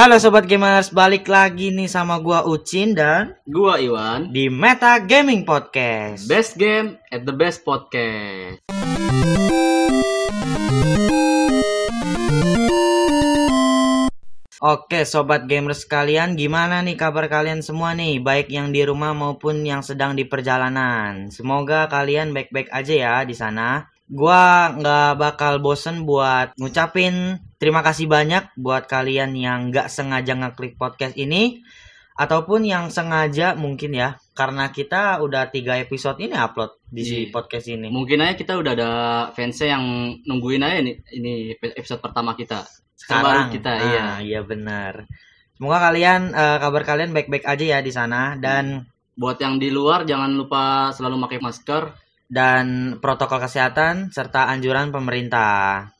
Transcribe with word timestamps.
Halo 0.00 0.16
sobat 0.16 0.48
gamers, 0.48 0.96
balik 0.96 1.28
lagi 1.28 1.68
nih 1.76 1.84
sama 1.84 2.16
gua 2.24 2.48
Ucin 2.48 2.96
dan 2.96 3.36
Gua 3.44 3.76
Iwan, 3.76 4.32
di 4.32 4.48
Meta 4.48 4.96
Gaming 4.96 5.44
Podcast. 5.44 6.24
best 6.24 6.56
game 6.56 6.96
at 7.12 7.28
the 7.28 7.34
best 7.36 7.60
podcast. 7.68 8.64
Oke 14.64 15.04
sobat 15.04 15.44
gamers 15.44 15.84
sekalian, 15.84 16.32
gimana 16.32 16.80
nih 16.80 16.96
kabar 16.96 17.28
kalian 17.28 17.60
semua 17.60 17.92
nih, 17.92 18.24
baik 18.24 18.48
yang 18.48 18.72
di 18.72 18.80
rumah 18.88 19.12
maupun 19.12 19.68
yang 19.68 19.84
sedang 19.84 20.16
di 20.16 20.24
perjalanan. 20.24 21.28
Semoga 21.28 21.92
kalian 21.92 22.32
baik-baik 22.32 22.72
aja 22.72 22.94
ya 22.96 23.14
di 23.28 23.36
sana. 23.36 23.84
Gua 24.10 24.74
nggak 24.74 25.12
bakal 25.16 25.62
bosen 25.62 26.02
buat 26.02 26.50
ngucapin 26.58 27.38
terima 27.62 27.80
kasih 27.86 28.10
banyak 28.10 28.50
buat 28.58 28.90
kalian 28.90 29.38
yang 29.38 29.70
nggak 29.70 29.86
sengaja 29.86 30.34
ngeklik 30.34 30.74
podcast 30.74 31.14
ini 31.14 31.62
ataupun 32.18 32.66
yang 32.66 32.90
sengaja 32.90 33.54
mungkin 33.54 33.94
ya 33.94 34.18
karena 34.34 34.68
kita 34.74 35.22
udah 35.22 35.48
tiga 35.48 35.78
episode 35.78 36.18
ini 36.18 36.34
upload 36.34 36.74
di 36.90 37.02
si 37.06 37.16
Iya. 37.24 37.30
podcast 37.30 37.66
ini. 37.70 37.86
Mungkin 37.88 38.18
aja 38.20 38.34
kita 38.34 38.58
udah 38.58 38.72
ada 38.74 38.90
fansnya 39.32 39.78
yang 39.78 39.84
nungguin 40.26 40.60
aja 40.60 40.82
nih 40.82 40.96
ini 41.16 41.32
episode 41.56 42.02
pertama 42.02 42.34
kita. 42.34 42.66
sekarang 43.00 43.48
Terbaru 43.48 43.54
kita, 43.56 43.70
Ah, 43.72 43.80
iya. 43.80 44.04
iya 44.20 44.40
benar 44.44 45.08
semoga 45.56 45.88
kalian 45.88 46.36
eh, 46.36 46.58
kabar 46.60 46.82
kalian 46.84 47.16
baik-baik 47.16 47.48
aja 47.48 47.64
ya 47.64 47.78
di 47.80 47.88
sana 47.88 48.36
dan 48.36 48.84
Buat 49.16 49.36
yang 49.40 49.56
di 49.56 49.68
luar 49.68 50.04
jangan 50.08 50.32
lupa 50.32 50.88
selalu 50.92 51.20
pakai 51.24 51.40
masker. 51.40 51.82
Dan 52.30 52.64
protokol 52.96 53.38
kesehatan 53.38 54.08
serta 54.08 54.46
anjuran 54.46 54.88
pemerintah 54.88 55.90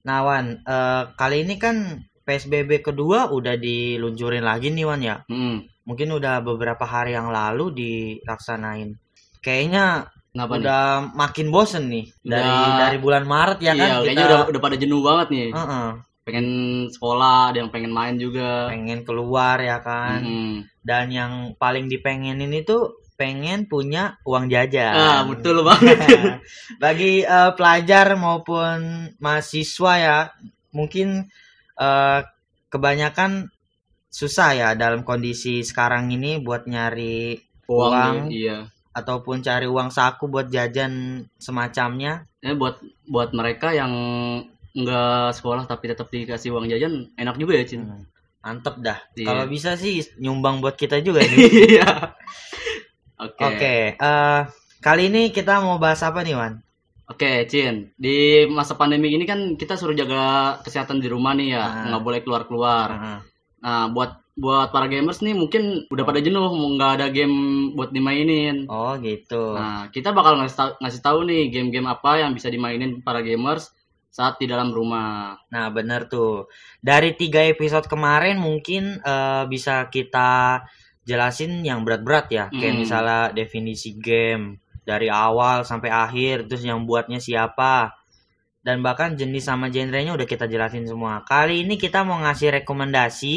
nah 0.00 0.18
Wan 0.20 0.60
eh, 0.60 1.02
kali 1.14 1.42
ini 1.42 1.56
kan 1.56 1.76
PSBB 2.20 2.84
kedua 2.84 3.28
udah 3.28 3.56
diluncurin 3.56 4.40
lagi 4.42 4.68
nih 4.68 4.84
Wan 4.84 5.00
ya 5.00 5.16
Hmm. 5.26 5.64
mungkin 5.82 6.08
udah 6.10 6.38
beberapa 6.40 6.84
hari 6.84 7.12
yang 7.12 7.28
lalu 7.28 7.72
dilaksanain 7.72 8.94
kayaknya 9.40 10.06
Kenapa 10.30 10.52
nih? 10.52 10.62
udah 10.62 10.82
makin 11.12 11.46
bosen 11.48 11.84
nih 11.88 12.06
dari 12.22 12.46
Udah- 12.46 12.78
dari 12.78 12.96
bulan 12.96 13.24
Maret 13.24 13.58
ya 13.58 13.72
kan 13.72 13.82
iya, 13.82 13.96
kayaknya 13.98 14.14
kita 14.14 14.28
udah 14.30 14.40
udah 14.46 14.60
pada 14.60 14.76
jenuh 14.76 15.00
banget 15.00 15.26
nih. 15.28 15.48
Heeh, 15.50 15.88
Pengen 16.20 16.46
sekolah, 16.86 17.50
ada 17.50 17.58
yang 17.58 17.72
pengen 17.74 17.90
main 17.90 18.14
juga. 18.14 18.70
pengen 18.70 19.02
keluar 19.02 19.58
ya 19.58 19.82
kan 19.82 20.22
Hmm. 20.22 20.56
dan 20.80 21.10
yang 21.10 21.32
paling 21.56 21.88
dipengenin 21.88 22.52
itu 22.54 22.78
pengen 23.20 23.68
punya 23.68 24.16
uang 24.24 24.48
jajan. 24.48 24.96
Ah, 24.96 25.20
betul 25.28 25.60
banget. 25.60 26.00
Bagi 26.82 27.20
eh, 27.20 27.52
pelajar 27.52 28.16
maupun 28.16 29.12
mahasiswa 29.20 29.92
ya, 30.00 30.18
mungkin 30.72 31.28
eh, 31.76 32.20
kebanyakan 32.72 33.52
susah 34.08 34.48
ya 34.56 34.68
dalam 34.72 35.04
kondisi 35.04 35.60
sekarang 35.62 36.08
ini 36.10 36.40
buat 36.40 36.64
nyari 36.66 37.38
Uang, 37.70 37.94
Uang. 37.94 38.16
iya. 38.34 38.66
ataupun 38.90 39.38
cari 39.46 39.70
uang 39.70 39.94
saku 39.94 40.26
buat 40.26 40.50
jajan 40.50 41.22
semacamnya. 41.38 42.26
Eh 42.42 42.58
buat 42.58 42.82
buat 43.06 43.30
mereka 43.30 43.70
yang 43.70 43.92
nggak 44.74 45.34
sekolah 45.38 45.66
tapi 45.70 45.94
tetap 45.94 46.10
dikasih 46.10 46.50
uang 46.50 46.66
jajan 46.66 47.06
enak 47.14 47.38
juga 47.38 47.54
ya 47.54 47.64
Cin. 47.70 47.86
Hmm, 47.86 48.02
Mantep 48.42 48.82
dah. 48.82 48.98
Iya. 49.14 49.26
Kalau 49.30 49.44
bisa 49.46 49.78
sih 49.78 50.02
nyumbang 50.18 50.58
buat 50.58 50.74
kita 50.74 50.98
juga 51.06 51.22
ini. 51.22 51.36
Iya. 51.78 52.18
Oke. 53.20 53.44
Oke, 53.44 53.76
eh, 54.00 54.40
kali 54.80 55.12
ini 55.12 55.28
kita 55.28 55.60
mau 55.60 55.76
bahas 55.76 56.00
apa 56.00 56.24
nih, 56.24 56.36
Wan? 56.40 56.64
Oke, 57.10 57.44
Cin. 57.50 57.90
Di 57.98 58.46
masa 58.48 58.78
pandemi 58.78 59.12
ini 59.12 59.26
kan 59.26 59.58
kita 59.58 59.74
suruh 59.74 59.92
jaga 59.98 60.56
kesehatan 60.62 61.02
di 61.02 61.10
rumah 61.10 61.34
nih 61.36 61.58
ya, 61.58 61.64
Ah. 61.66 61.74
nggak 61.90 62.02
boleh 62.06 62.20
keluar-keluar. 62.22 62.88
Heeh. 62.96 63.18
Nah, 63.60 63.84
buat 63.92 64.24
buat 64.40 64.72
para 64.72 64.88
gamers 64.88 65.20
nih 65.20 65.36
mungkin 65.36 65.84
udah 65.92 66.04
pada 66.06 66.22
jenuh 66.24 66.40
mau 66.48 66.70
nggak 66.72 66.92
ada 66.96 67.06
game 67.12 67.36
buat 67.76 67.92
dimainin. 67.92 68.64
Oh, 68.72 68.96
gitu. 68.96 69.52
Nah, 69.52 69.92
kita 69.92 70.16
bakal 70.16 70.40
ngasih 70.40 70.56
tahu, 70.56 70.70
ngasih 70.80 71.00
tahu 71.04 71.18
nih 71.28 71.42
game-game 71.52 71.88
apa 71.90 72.24
yang 72.24 72.32
bisa 72.32 72.48
dimainin 72.48 73.04
para 73.04 73.20
gamers 73.20 73.68
saat 74.08 74.40
di 74.40 74.48
dalam 74.48 74.72
rumah. 74.72 75.36
Nah, 75.52 75.68
bener 75.74 76.08
tuh. 76.08 76.48
Dari 76.80 77.12
tiga 77.20 77.44
episode 77.44 77.84
kemarin 77.84 78.40
mungkin 78.40 78.96
eh, 79.02 79.44
bisa 79.50 79.90
kita 79.92 80.62
jelasin 81.10 81.66
yang 81.66 81.82
berat-berat 81.82 82.26
ya. 82.30 82.44
Kayak 82.54 82.74
Hmm. 82.78 82.80
misalnya 82.86 83.20
definisi 83.34 83.98
game 83.98 84.62
dari 84.86 85.10
awal 85.10 85.66
sampai 85.66 85.90
akhir, 85.90 86.46
terus 86.46 86.62
yang 86.62 86.86
buatnya 86.86 87.18
siapa. 87.18 87.98
Dan 88.62 88.84
bahkan 88.86 89.16
jenis 89.18 89.48
sama 89.50 89.72
genrenya 89.74 90.12
udah 90.14 90.28
kita 90.28 90.44
jelasin 90.46 90.84
semua. 90.86 91.24
Kali 91.26 91.64
ini 91.66 91.74
kita 91.80 92.06
mau 92.06 92.20
ngasih 92.22 92.62
rekomendasi 92.62 93.34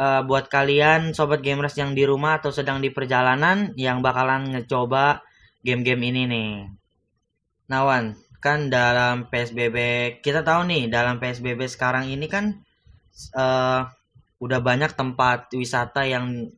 eh, 0.00 0.22
buat 0.24 0.48
kalian 0.48 1.12
sobat 1.12 1.40
gamers 1.44 1.76
yang 1.76 1.92
di 1.92 2.08
rumah 2.08 2.40
atau 2.40 2.48
sedang 2.54 2.80
di 2.80 2.88
perjalanan 2.88 3.74
yang 3.76 4.00
bakalan 4.00 4.48
ngecoba 4.54 5.20
game-game 5.60 6.02
ini 6.08 6.22
nih. 6.30 6.52
Nah, 7.68 7.80
Wan, 7.84 8.16
kan 8.40 8.72
dalam 8.72 9.28
PSBB 9.28 9.76
kita 10.24 10.40
tahu 10.40 10.64
nih 10.72 10.88
dalam 10.88 11.20
PSBB 11.20 11.68
sekarang 11.68 12.08
ini 12.08 12.26
kan 12.32 12.64
eh 13.36 13.80
udah 14.40 14.60
banyak 14.64 14.96
tempat 14.96 15.52
wisata 15.52 16.08
yang 16.08 16.48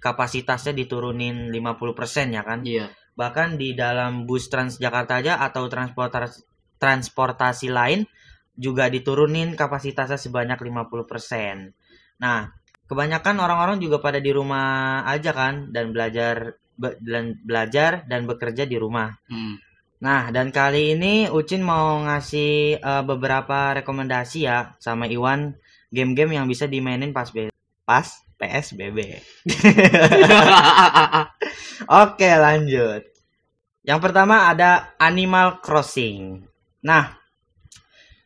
kapasitasnya 0.00 0.72
diturunin 0.72 1.52
50% 1.52 2.34
ya 2.34 2.42
kan. 2.42 2.64
Iya. 2.64 2.88
Bahkan 3.14 3.60
di 3.60 3.76
dalam 3.76 4.24
bus 4.24 4.48
Transjakarta 4.48 5.20
aja 5.20 5.38
atau 5.44 5.68
transportasi 5.68 6.48
transportasi 6.80 7.68
lain 7.68 8.08
juga 8.56 8.88
diturunin 8.88 9.52
kapasitasnya 9.52 10.16
sebanyak 10.16 10.56
50%. 10.56 11.76
Nah, 12.24 12.48
kebanyakan 12.88 13.36
orang-orang 13.40 13.76
juga 13.78 14.00
pada 14.00 14.16
di 14.16 14.32
rumah 14.32 15.04
aja 15.04 15.36
kan 15.36 15.68
dan 15.68 15.92
belajar 15.92 16.56
be- 16.80 16.96
dan 17.04 17.36
belajar 17.44 18.08
dan 18.08 18.24
bekerja 18.24 18.64
di 18.64 18.80
rumah. 18.80 19.12
Hmm. 19.28 19.60
Nah, 20.00 20.32
dan 20.32 20.48
kali 20.48 20.96
ini 20.96 21.28
Ucin 21.28 21.60
mau 21.60 22.00
ngasih 22.00 22.80
eh, 22.80 23.02
beberapa 23.04 23.76
rekomendasi 23.76 24.48
ya 24.48 24.72
sama 24.80 25.04
Iwan 25.04 25.52
game-game 25.92 26.40
yang 26.40 26.48
bisa 26.48 26.64
dimainin 26.64 27.12
pas 27.12 27.28
pas 27.84 28.06
PSBB. 28.40 29.20
Oke, 32.04 32.30
lanjut. 32.40 33.04
Yang 33.84 34.00
pertama 34.00 34.48
ada 34.48 34.96
Animal 34.96 35.60
Crossing. 35.60 36.48
Nah, 36.80 37.12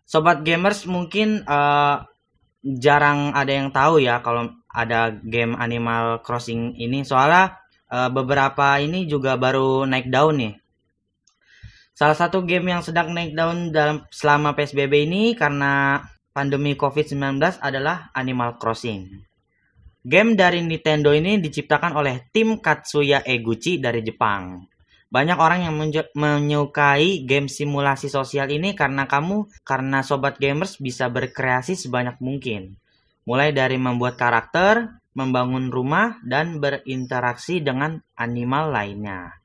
sobat 0.06 0.46
gamers 0.46 0.86
mungkin 0.86 1.42
eh, 1.42 1.96
jarang 2.62 3.34
ada 3.34 3.52
yang 3.52 3.74
tahu 3.74 3.98
ya 3.98 4.22
kalau 4.22 4.54
ada 4.70 5.10
game 5.10 5.58
Animal 5.58 6.22
Crossing 6.22 6.78
ini 6.78 7.02
soalnya 7.02 7.58
eh, 7.90 8.10
beberapa 8.14 8.78
ini 8.78 9.10
juga 9.10 9.34
baru 9.34 9.82
naik 9.90 10.14
daun 10.14 10.38
nih. 10.38 10.54
Salah 11.94 12.18
satu 12.18 12.42
game 12.42 12.74
yang 12.74 12.82
sedang 12.82 13.14
naik 13.14 13.38
daun 13.38 13.70
dalam 13.70 14.02
selama 14.10 14.58
PSBB 14.58 15.06
ini 15.06 15.38
karena 15.38 16.02
pandemi 16.34 16.74
COVID-19 16.74 17.38
adalah 17.62 18.10
Animal 18.10 18.58
Crossing. 18.58 19.06
Game 20.04 20.36
dari 20.36 20.60
Nintendo 20.60 21.16
ini 21.16 21.40
diciptakan 21.40 21.96
oleh 21.96 22.28
tim 22.28 22.60
Katsuya 22.60 23.24
Eguchi 23.24 23.80
dari 23.80 24.04
Jepang. 24.04 24.60
Banyak 25.08 25.38
orang 25.40 25.64
yang 25.64 25.74
menyukai 26.12 27.24
game 27.24 27.48
simulasi 27.48 28.12
sosial 28.12 28.52
ini 28.52 28.76
karena 28.76 29.08
kamu, 29.08 29.48
karena 29.64 30.04
sobat 30.04 30.36
gamers 30.36 30.76
bisa 30.76 31.08
berkreasi 31.08 31.72
sebanyak 31.72 32.20
mungkin. 32.20 32.76
Mulai 33.24 33.56
dari 33.56 33.80
membuat 33.80 34.20
karakter, 34.20 34.92
membangun 35.16 35.72
rumah, 35.72 36.20
dan 36.20 36.60
berinteraksi 36.60 37.64
dengan 37.64 37.96
animal 38.20 38.76
lainnya. 38.76 39.40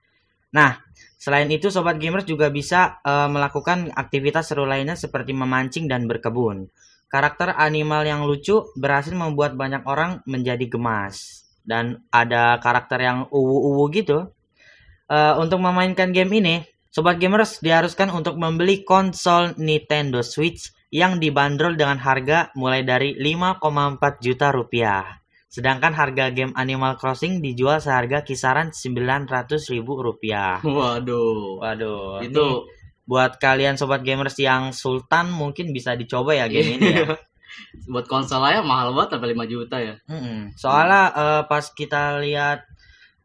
Nah, 0.52 0.76
selain 1.16 1.48
itu 1.56 1.72
sobat 1.72 1.96
gamers 2.04 2.28
juga 2.28 2.52
bisa 2.52 3.00
eh, 3.00 3.30
melakukan 3.32 3.96
aktivitas 3.96 4.52
seru 4.52 4.68
lainnya 4.68 5.00
seperti 5.00 5.32
memancing 5.32 5.88
dan 5.88 6.04
berkebun. 6.04 6.68
Karakter 7.10 7.58
animal 7.58 8.06
yang 8.06 8.22
lucu 8.30 8.70
berhasil 8.78 9.12
membuat 9.18 9.58
banyak 9.58 9.82
orang 9.90 10.22
menjadi 10.30 10.70
gemas. 10.70 11.42
Dan 11.66 12.06
ada 12.14 12.62
karakter 12.62 13.02
yang 13.02 13.26
uwu-uwu 13.34 13.90
gitu. 13.90 14.30
Eh, 15.10 15.34
untuk 15.42 15.58
memainkan 15.58 16.14
game 16.14 16.38
ini, 16.38 16.56
sobat 16.94 17.18
gamers 17.18 17.58
diharuskan 17.66 18.14
untuk 18.14 18.38
membeli 18.38 18.86
konsol 18.86 19.58
Nintendo 19.58 20.22
Switch 20.22 20.70
yang 20.94 21.18
dibanderol 21.18 21.74
dengan 21.74 21.98
harga 21.98 22.54
mulai 22.54 22.86
dari 22.86 23.18
5,4 23.18 24.22
juta 24.22 24.54
rupiah. 24.54 25.06
Sedangkan 25.50 25.98
harga 25.98 26.30
game 26.30 26.54
Animal 26.54 27.02
Crossing 27.02 27.42
dijual 27.42 27.82
seharga 27.82 28.22
kisaran 28.22 28.70
900 28.70 29.50
ribu 29.74 29.98
rupiah. 29.98 30.62
Waduh. 30.62 31.58
Waduh, 31.58 32.22
itu 32.22 32.38
itu 32.38 32.46
buat 33.10 33.42
kalian 33.42 33.74
sobat 33.74 34.06
gamers 34.06 34.38
yang 34.38 34.70
sultan 34.70 35.34
mungkin 35.34 35.74
bisa 35.74 35.98
dicoba 35.98 36.38
ya 36.38 36.46
game 36.46 36.78
ini 36.78 36.90
ya. 36.94 37.18
buat 37.92 38.06
konsol 38.06 38.46
aja 38.46 38.62
mahal 38.62 38.94
banget 38.94 39.18
sampai 39.18 39.34
5 39.34 39.50
juta 39.50 39.78
ya. 39.82 39.96
Mm-mm. 40.06 40.54
Soalnya 40.54 41.04
eh, 41.18 41.42
pas 41.50 41.66
kita 41.74 42.22
lihat 42.22 42.70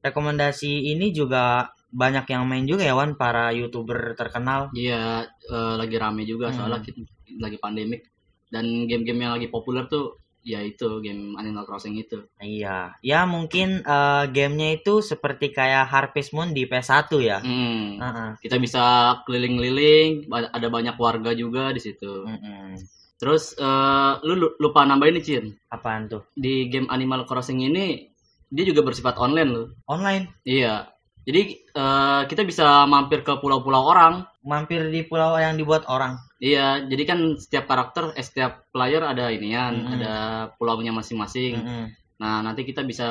rekomendasi 0.00 0.88
ini 0.96 1.12
juga 1.12 1.68
banyak 1.92 2.26
yang 2.32 2.48
main 2.48 2.64
juga 2.64 2.82
ya 2.88 2.96
Wan 2.96 3.14
para 3.20 3.52
youtuber 3.52 4.16
terkenal. 4.16 4.72
Iya, 4.72 5.28
eh, 5.28 5.74
lagi 5.76 5.96
rame 6.00 6.24
juga 6.24 6.48
Hmm. 6.48 6.56
soalnya 6.56 6.80
kita 6.80 7.04
lagi 7.44 7.60
pandemik 7.60 8.08
dan 8.48 8.88
game-game 8.88 9.20
yang 9.20 9.32
lagi 9.36 9.52
populer 9.52 9.84
tuh 9.86 10.16
ya 10.44 10.60
itu 10.60 11.00
game 11.00 11.34
Animal 11.40 11.64
Crossing 11.64 11.96
itu. 11.96 12.20
Iya, 12.38 12.94
ya 13.00 13.24
mungkin 13.24 13.80
eh, 13.80 14.24
gamenya 14.28 14.78
itu 14.78 15.00
seperti 15.00 15.50
kayak 15.50 15.88
Harvest 15.88 16.36
Moon 16.36 16.52
di 16.52 16.68
PS1 16.68 17.08
ya. 17.24 17.40
Hmm. 17.40 17.98
Heeh. 17.98 18.28
Kita 18.44 18.60
bisa 18.60 18.84
keliling-keliling, 19.24 20.28
ada 20.30 20.68
banyak 20.68 20.94
warga 21.00 21.32
juga 21.32 21.72
di 21.72 21.80
situ. 21.80 22.28
Mm-mm. 22.28 22.76
Terus 23.16 23.56
eh, 23.56 24.12
lu 24.22 24.36
lu- 24.36 24.56
lupa 24.60 24.84
nambahin 24.84 25.16
nih 25.18 25.24
Cin. 25.24 25.44
Apaan 25.72 26.12
tuh? 26.12 26.28
Di 26.36 26.68
game 26.68 26.92
Animal 26.92 27.24
Crossing 27.24 27.64
ini 27.64 28.12
dia 28.52 28.64
juga 28.68 28.84
bersifat 28.84 29.16
online 29.18 29.50
loh. 29.50 29.66
Online. 29.88 30.44
Iya. 30.44 30.92
Jadi 31.24 31.42
eh, 31.72 32.22
kita 32.28 32.44
bisa 32.44 32.84
mampir 32.84 33.24
ke 33.24 33.40
pulau-pulau 33.40 33.80
orang. 33.88 34.28
Mampir 34.44 34.92
di 34.92 35.08
pulau 35.08 35.40
yang 35.40 35.56
dibuat 35.56 35.88
orang. 35.88 36.20
Iya, 36.44 36.84
jadi 36.84 37.02
kan 37.08 37.18
setiap 37.40 37.64
karakter, 37.64 38.12
eh, 38.20 38.20
setiap 38.20 38.68
player 38.68 39.00
ada 39.00 39.32
inian, 39.32 39.80
Mm-mm. 39.80 39.94
ada 39.96 40.14
pulaunya 40.60 40.92
masing-masing. 40.92 41.56
Mm-mm. 41.56 41.84
Nah, 42.20 42.44
nanti 42.44 42.68
kita 42.68 42.84
bisa 42.84 43.08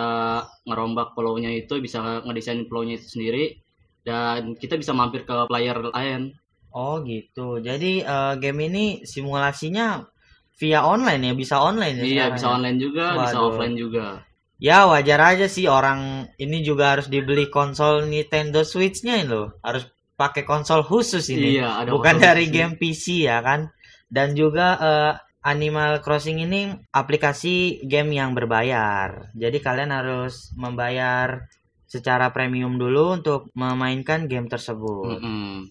ngerombak 0.69 1.17
pulaunya 1.17 1.49
itu, 1.49 1.81
bisa 1.81 2.21
ngedesain 2.21 2.69
pulaunya 2.69 3.01
itu 3.01 3.09
sendiri, 3.09 3.57
dan 4.05 4.53
kita 4.53 4.77
bisa 4.77 4.93
mampir 4.93 5.25
ke 5.25 5.33
player 5.49 5.81
lain. 5.89 6.37
Oh 6.77 7.01
gitu. 7.01 7.57
Jadi 7.57 8.05
eh, 8.05 8.33
game 8.37 8.69
ini 8.69 8.85
simulasinya 9.01 10.05
via 10.61 10.85
online 10.85 11.33
ya, 11.33 11.33
bisa 11.33 11.55
online 11.57 11.95
ya. 11.97 12.05
Iya, 12.05 12.13
sekarang 12.13 12.35
bisa 12.37 12.47
ya? 12.47 12.53
online 12.53 12.77
juga, 12.77 13.05
bisa 13.17 13.37
Waduh. 13.41 13.47
offline 13.49 13.75
juga. 13.77 14.07
Ya 14.61 14.77
wajar 14.87 15.19
aja 15.19 15.47
sih 15.49 15.65
orang 15.67 16.29
ini 16.39 16.63
juga 16.63 16.95
harus 16.95 17.09
dibeli 17.09 17.49
konsol 17.49 18.07
Nintendo 18.07 18.61
Switch-nya 18.63 19.25
loh. 19.25 19.57
Harus 19.65 19.89
pakai 20.15 20.43
konsol 20.45 20.85
khusus 20.85 21.25
ini. 21.33 21.57
Iya, 21.59 21.83
ada 21.85 21.89
Bukan 21.93 22.17
dari 22.21 22.47
khusus. 22.47 22.55
game 22.55 22.73
PC 22.77 23.05
ya 23.27 23.39
kan. 23.41 23.69
Dan 24.07 24.37
juga 24.37 24.77
eh, 24.77 25.13
Animal 25.43 25.99
Crossing 25.99 26.39
ini 26.39 26.71
aplikasi 26.95 27.83
game 27.83 28.15
yang 28.15 28.31
berbayar. 28.31 29.33
Jadi 29.35 29.57
kalian 29.59 29.91
harus 29.91 30.55
membayar 30.55 31.49
secara 31.83 32.31
premium 32.31 32.79
dulu 32.79 33.19
untuk 33.19 33.51
memainkan 33.53 34.25
game 34.31 34.47
tersebut. 34.47 35.19
Mm-mm. 35.19 35.67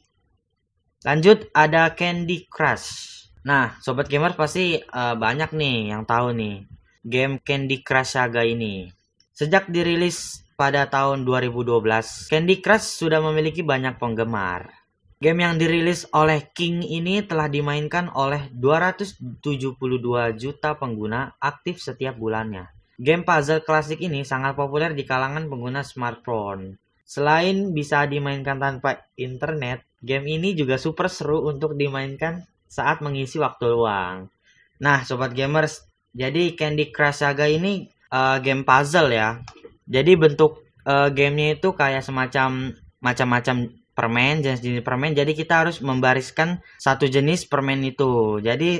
Lanjut 1.02 1.50
ada 1.50 1.90
Candy 1.96 2.46
Crush. 2.46 3.10
Nah, 3.42 3.74
sobat 3.82 4.06
gamer 4.06 4.36
pasti 4.38 4.78
eh, 4.78 5.14
banyak 5.18 5.50
nih 5.56 5.94
yang 5.94 6.06
tahu 6.06 6.30
nih 6.36 6.66
game 7.02 7.42
Candy 7.42 7.82
Crush 7.82 8.14
Saga 8.14 8.46
ini. 8.46 8.86
Sejak 9.34 9.66
dirilis 9.72 10.41
pada 10.54 10.88
tahun 10.88 11.24
2012, 11.24 12.30
Candy 12.30 12.60
Crush 12.60 12.86
sudah 13.00 13.18
memiliki 13.18 13.64
banyak 13.64 13.96
penggemar. 13.98 14.82
Game 15.22 15.38
yang 15.38 15.54
dirilis 15.54 16.02
oleh 16.10 16.50
King 16.50 16.82
ini 16.82 17.22
telah 17.22 17.46
dimainkan 17.46 18.10
oleh 18.10 18.50
272 18.50 19.78
juta 20.34 20.74
pengguna 20.74 21.38
aktif 21.38 21.78
setiap 21.78 22.18
bulannya. 22.18 22.66
Game 22.98 23.22
puzzle 23.22 23.62
klasik 23.62 24.02
ini 24.02 24.26
sangat 24.26 24.58
populer 24.58 24.90
di 24.98 25.06
kalangan 25.06 25.46
pengguna 25.46 25.86
smartphone. 25.86 26.74
Selain 27.06 27.70
bisa 27.70 28.02
dimainkan 28.10 28.58
tanpa 28.58 29.06
internet, 29.14 29.86
game 30.02 30.26
ini 30.26 30.58
juga 30.58 30.74
super 30.74 31.06
seru 31.06 31.46
untuk 31.46 31.78
dimainkan 31.78 32.42
saat 32.66 32.98
mengisi 32.98 33.38
waktu 33.38 33.70
luang. 33.70 34.26
Nah, 34.82 35.06
sobat 35.06 35.38
gamers, 35.38 35.86
jadi 36.10 36.58
Candy 36.58 36.90
Crush 36.90 37.22
Saga 37.22 37.46
ini 37.46 37.86
eh, 38.10 38.38
game 38.42 38.66
puzzle 38.66 39.14
ya. 39.14 39.38
Jadi 39.92 40.12
bentuk 40.16 40.64
eh, 40.88 41.08
gamenya 41.12 41.60
itu 41.60 41.68
kayak 41.76 42.02
semacam 42.02 42.72
macam-macam 43.04 43.56
permen, 43.92 44.40
jenis-jenis 44.40 44.80
permen. 44.80 45.12
Jadi 45.12 45.32
kita 45.36 45.54
harus 45.66 45.84
membariskan 45.84 46.64
satu 46.80 47.04
jenis 47.06 47.44
permen 47.44 47.84
itu. 47.84 48.40
Jadi 48.40 48.70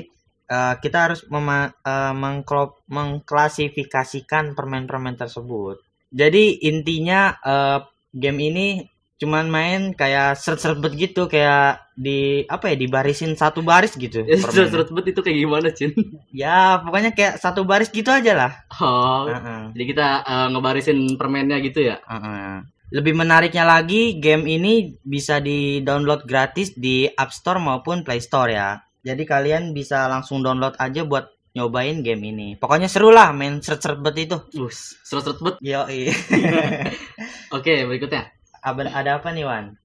eh, 0.49 0.75
kita 0.81 0.97
harus 1.09 1.21
mengklo- 1.29 2.81
mengklasifikasikan 2.89 4.57
permen-permen 4.57 5.15
tersebut. 5.15 5.77
Jadi 6.09 6.65
intinya 6.65 7.37
eh, 7.45 7.79
game 8.13 8.39
ini 8.49 8.67
cuman 9.13 9.45
main 9.47 9.81
kayak 9.93 10.35
seret-seret 10.35 10.81
gitu 10.93 11.25
kayak 11.27 11.79
di 11.93 12.43
apa 12.49 12.73
ya 12.73 12.75
dibarisin 12.75 13.37
satu 13.37 13.61
baris 13.61 13.93
gitu 13.95 14.25
permennya. 14.27 14.67
Serut 14.67 14.89
bet 14.91 15.05
itu 15.09 15.21
kayak 15.21 15.37
gimana, 15.37 15.67
Cin? 15.71 15.91
ya 16.33 16.81
pokoknya 16.81 17.13
kayak 17.13 17.37
satu 17.37 17.63
baris 17.63 17.87
gitu 17.89 18.09
aja 18.09 18.33
lah 18.33 18.51
Oh, 18.77 19.29
Heeh, 19.29 19.71
jadi 19.77 19.83
kita 19.85 20.07
eh, 20.25 20.47
ngebarisin 20.51 20.97
permennya 21.15 21.57
gitu 21.61 21.85
ya? 21.85 22.01
heeh. 22.03 22.65
lebih 22.93 23.13
menariknya 23.15 23.65
lagi 23.65 24.21
game 24.21 24.45
ini 24.45 24.73
bisa 25.01 25.41
di 25.41 25.81
download 25.81 26.25
gratis 26.25 26.73
di 26.73 27.09
App 27.09 27.33
Store 27.33 27.57
maupun 27.57 28.01
Play 28.01 28.21
Store 28.21 28.49
ya 28.49 28.77
jadi 29.01 29.23
kalian 29.23 29.73
bisa 29.73 30.05
langsung 30.05 30.41
download 30.41 30.77
aja 30.77 31.01
buat 31.01 31.25
nyobain 31.53 32.01
game 32.01 32.21
ini 32.23 32.47
pokoknya 32.57 32.85
seru 32.85 33.09
lah 33.09 33.29
main 33.29 33.61
seret-seret 33.61 33.97
bet 33.97 34.17
itu 34.19 34.37
Us, 34.57 34.97
serut 35.01 35.37
bet. 35.37 35.55
yo 35.61 35.85
Oke, 37.53 37.85
berikutnya. 37.85 38.29
Ada 38.63 39.19
apa 39.19 39.29
nih 39.35 39.43
Wan 39.43 39.75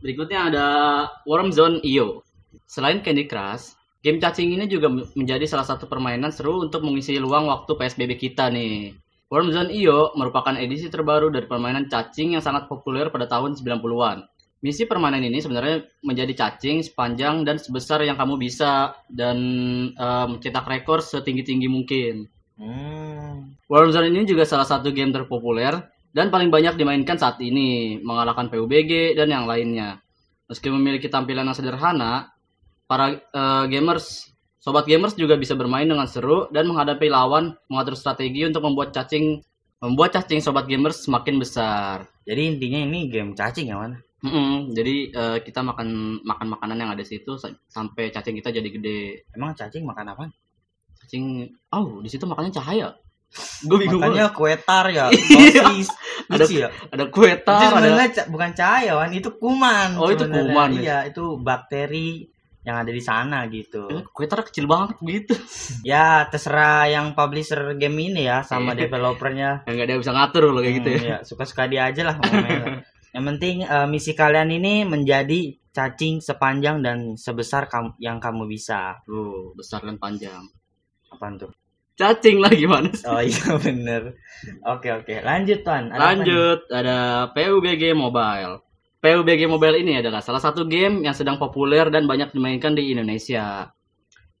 Berikutnya 0.00 0.48
ada 0.48 0.66
Worm 1.28 1.52
Zone 1.52 1.76
IO. 1.84 2.24
Selain 2.64 3.04
Candy 3.04 3.28
Crush, 3.28 3.76
game 4.00 4.16
cacing 4.16 4.48
ini 4.48 4.64
juga 4.64 4.88
menjadi 4.88 5.44
salah 5.44 5.68
satu 5.68 5.84
permainan 5.84 6.32
seru 6.32 6.64
untuk 6.64 6.80
mengisi 6.80 7.20
luang 7.20 7.52
waktu 7.52 7.76
PSBB 7.76 8.16
kita 8.16 8.48
nih. 8.48 8.96
Worm 9.28 9.52
Zone 9.52 9.68
IO 9.70 10.16
merupakan 10.16 10.56
edisi 10.56 10.88
terbaru 10.88 11.28
dari 11.28 11.44
permainan 11.44 11.86
cacing 11.92 12.34
yang 12.34 12.42
sangat 12.42 12.64
populer 12.64 13.12
pada 13.12 13.28
tahun 13.28 13.60
90-an. 13.60 14.24
Misi 14.60 14.84
permainan 14.88 15.24
ini 15.24 15.40
sebenarnya 15.40 15.84
menjadi 16.04 16.32
cacing 16.36 16.84
sepanjang 16.84 17.44
dan 17.44 17.56
sebesar 17.56 18.00
yang 18.04 18.16
kamu 18.16 18.40
bisa 18.40 18.96
dan 19.12 19.36
eh, 19.92 20.26
mencetak 20.32 20.64
rekor 20.64 21.04
setinggi-tinggi 21.04 21.68
mungkin. 21.68 22.24
hmm. 22.56 23.68
Worm 23.68 23.92
Zone 23.92 24.08
ini 24.08 24.24
juga 24.24 24.48
salah 24.48 24.64
satu 24.64 24.96
game 24.96 25.12
terpopuler 25.12 25.76
dan 26.10 26.28
paling 26.28 26.50
banyak 26.50 26.74
dimainkan 26.74 27.16
saat 27.16 27.38
ini, 27.42 27.98
mengalahkan 28.02 28.50
PUBG 28.50 29.14
dan 29.14 29.30
yang 29.30 29.44
lainnya. 29.46 30.02
Meski 30.50 30.66
memiliki 30.68 31.06
tampilan 31.06 31.46
yang 31.46 31.54
sederhana, 31.54 32.34
para 32.90 33.14
eh, 33.14 33.64
gamers, 33.70 34.30
sobat 34.58 34.84
gamers 34.84 35.14
juga 35.14 35.38
bisa 35.38 35.54
bermain 35.54 35.86
dengan 35.86 36.10
seru 36.10 36.50
dan 36.50 36.66
menghadapi 36.66 37.06
lawan, 37.06 37.54
mengatur 37.70 37.94
strategi 37.94 38.42
untuk 38.42 38.66
membuat 38.66 38.90
cacing 38.90 39.40
membuat 39.80 40.12
cacing 40.12 40.44
sobat 40.44 40.68
gamers 40.68 41.08
semakin 41.08 41.40
besar. 41.40 42.04
jadi 42.28 42.52
intinya 42.52 42.84
ini 42.84 43.08
game 43.08 43.32
cacing 43.32 43.72
ya 43.72 43.80
Wan 43.80 43.96
Mm-mm, 44.20 44.76
jadi 44.76 44.94
eh, 45.08 45.38
kita 45.40 45.64
makan 45.64 46.20
makan 46.20 46.46
makanan 46.52 46.76
yang 46.76 46.90
ada 46.92 47.00
di 47.00 47.08
situ 47.08 47.40
sa- 47.40 47.56
sampai 47.72 48.12
cacing 48.12 48.36
kita 48.36 48.52
jadi 48.52 48.68
gede. 48.68 49.24
emang 49.32 49.56
cacing 49.56 49.88
makan 49.88 50.12
apa 50.12 50.28
Cacing, 51.00 51.48
oh 51.72 52.04
di 52.04 52.12
situ 52.12 52.28
makannya 52.28 52.52
cahaya. 52.52 52.92
Gue 53.62 53.78
bingung. 53.80 54.02
makanya 54.02 54.30
kue 54.30 54.52
tar 54.58 54.86
ya 54.88 55.06
Iya. 55.12 55.62
sosis 55.64 55.88
Ada- 56.26 56.44
lucu 56.44 56.54
ya 56.58 56.68
Ada 56.88 57.04
kue 57.06 57.30
itu 57.30 57.46
tar, 57.46 57.70
ada 57.72 58.06
ca- 58.08 58.26
bukan 58.26 58.50
cahaya 58.52 58.92
Wan 58.94 59.10
itu 59.10 59.30
kuman 59.32 59.94
Oh, 59.96 60.08
itu 60.08 60.24
kuman 60.24 60.70
ya? 60.74 60.80
iya 60.80 60.98
itu 61.06 61.38
bakteri 61.38 62.26
yang 62.60 62.76
ada 62.76 62.90
di 62.90 63.00
sana 63.00 63.46
gitu 63.46 63.86
Eh, 63.88 64.02
kue 64.06 64.26
tar 64.26 64.42
kecil 64.42 64.66
banget 64.66 64.98
gitu. 65.00 65.32
ya 65.86 66.26
terserah 66.26 66.84
yang 66.86 67.12
publisher 67.12 67.72
game 67.74 67.96
ini 68.04 68.24
ya 68.24 68.42
sama 68.42 68.74
Iya. 68.74 68.84
developernya 68.84 69.50
nggak 69.64 69.78
ada 69.80 69.92
yang 69.92 70.02
bisa 70.02 70.12
ngatur 70.12 70.42
loh 70.46 70.60
kayak 70.60 70.74
gitu 70.76 70.88
ya. 70.88 70.98
Hmm, 70.98 71.06
ya 71.06 71.18
suka-suka 71.22 71.62
dia 71.66 71.82
aja 71.86 72.02
lah 72.04 72.16
yang 73.14 73.24
penting 73.26 73.62
eh, 73.62 73.86
misi 73.86 74.12
kalian 74.12 74.50
ini 74.52 74.82
menjadi 74.84 75.40
cacing 75.70 76.18
sepanjang 76.18 76.78
dan 76.80 77.14
sebesar 77.14 77.64
kam- 77.64 77.94
yang 77.96 78.18
kamu 78.18 78.44
bisa 78.44 78.98
Tuh, 79.02 79.54
besar 79.54 79.80
dan 79.80 79.96
panjang. 79.96 80.42
apaan 81.08 81.34
tuh 81.36 81.50
Cacing 82.00 82.40
lah 82.40 82.48
gimana 82.50 82.88
sih? 82.90 83.04
oh 83.04 83.20
iya 83.20 83.52
bener 83.64 84.16
oke 84.64 84.88
oke 84.98 85.14
lanjut 85.20 85.60
tuan 85.60 85.92
Ada? 85.92 86.00
Lanjut, 86.00 86.58
ada 86.72 86.96
PUBG 87.30 87.92
Mobile. 87.92 88.64
PUBG 88.98 89.44
Mobile 89.44 89.76
ini 89.78 90.00
adalah 90.00 90.20
salah 90.20 90.40
satu 90.40 90.64
game 90.64 91.04
yang 91.04 91.12
sedang 91.12 91.36
populer 91.36 91.88
dan 91.88 92.04
banyak 92.04 92.32
dimainkan 92.32 92.72
di 92.72 92.88
Indonesia. 92.88 93.68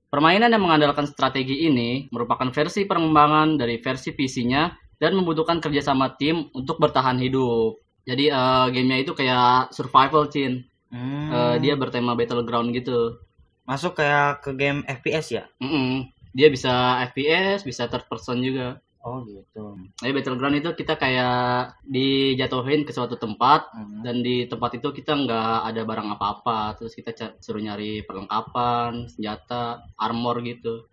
Permainan 0.08 0.50
yang 0.50 0.60
mengandalkan 0.60 1.06
strategi 1.06 1.64
ini 1.64 2.10
merupakan 2.10 2.48
versi 2.50 2.82
pengembangan 2.82 3.54
dari 3.54 3.78
versi 3.78 4.10
PC-nya 4.10 4.68
dan 4.98 5.14
membutuhkan 5.14 5.60
kerjasama 5.60 6.18
tim 6.18 6.50
untuk 6.50 6.76
bertahan 6.76 7.16
hidup. 7.16 7.78
Jadi 8.02 8.26
eh, 8.26 8.66
gamenya 8.68 8.98
itu 9.00 9.12
kayak 9.12 9.70
survival, 9.70 10.26
Cin. 10.28 10.64
Hmm, 10.90 11.30
Eh, 11.30 11.56
dia 11.62 11.78
bertema 11.78 12.12
battleground 12.12 12.74
gitu. 12.74 13.22
masuk 13.62 13.94
kayak 13.94 14.42
ke 14.42 14.50
game 14.52 14.82
FPS 14.82 15.30
ya 15.30 15.44
Mm-mm. 15.62 16.10
Dia 16.30 16.48
bisa 16.48 16.72
FPS, 17.06 17.62
bisa 17.62 17.86
third 17.86 18.06
person 18.06 18.38
juga. 18.40 18.78
oh 19.00 19.24
gitu 19.24 19.80
Nah, 19.80 20.12
battleground 20.12 20.60
itu 20.60 20.76
kita 20.76 20.94
kayak 20.94 21.72
dijatuhin 21.82 22.84
ke 22.84 22.92
suatu 22.92 23.16
tempat 23.16 23.72
Hmm. 23.72 24.04
dan 24.04 24.20
di 24.20 24.44
tempat 24.44 24.76
itu 24.76 24.92
kita 24.92 25.16
nggak 25.16 25.72
ada 25.72 25.82
barang 25.82 26.08
apa-apa, 26.14 26.76
terus 26.76 26.92
kita 26.92 27.10
suruh 27.38 27.58
nyari 27.58 28.04
perlengkapan, 28.04 29.08
senjata, 29.08 29.80
armor 29.96 30.44
gitu. 30.44 30.84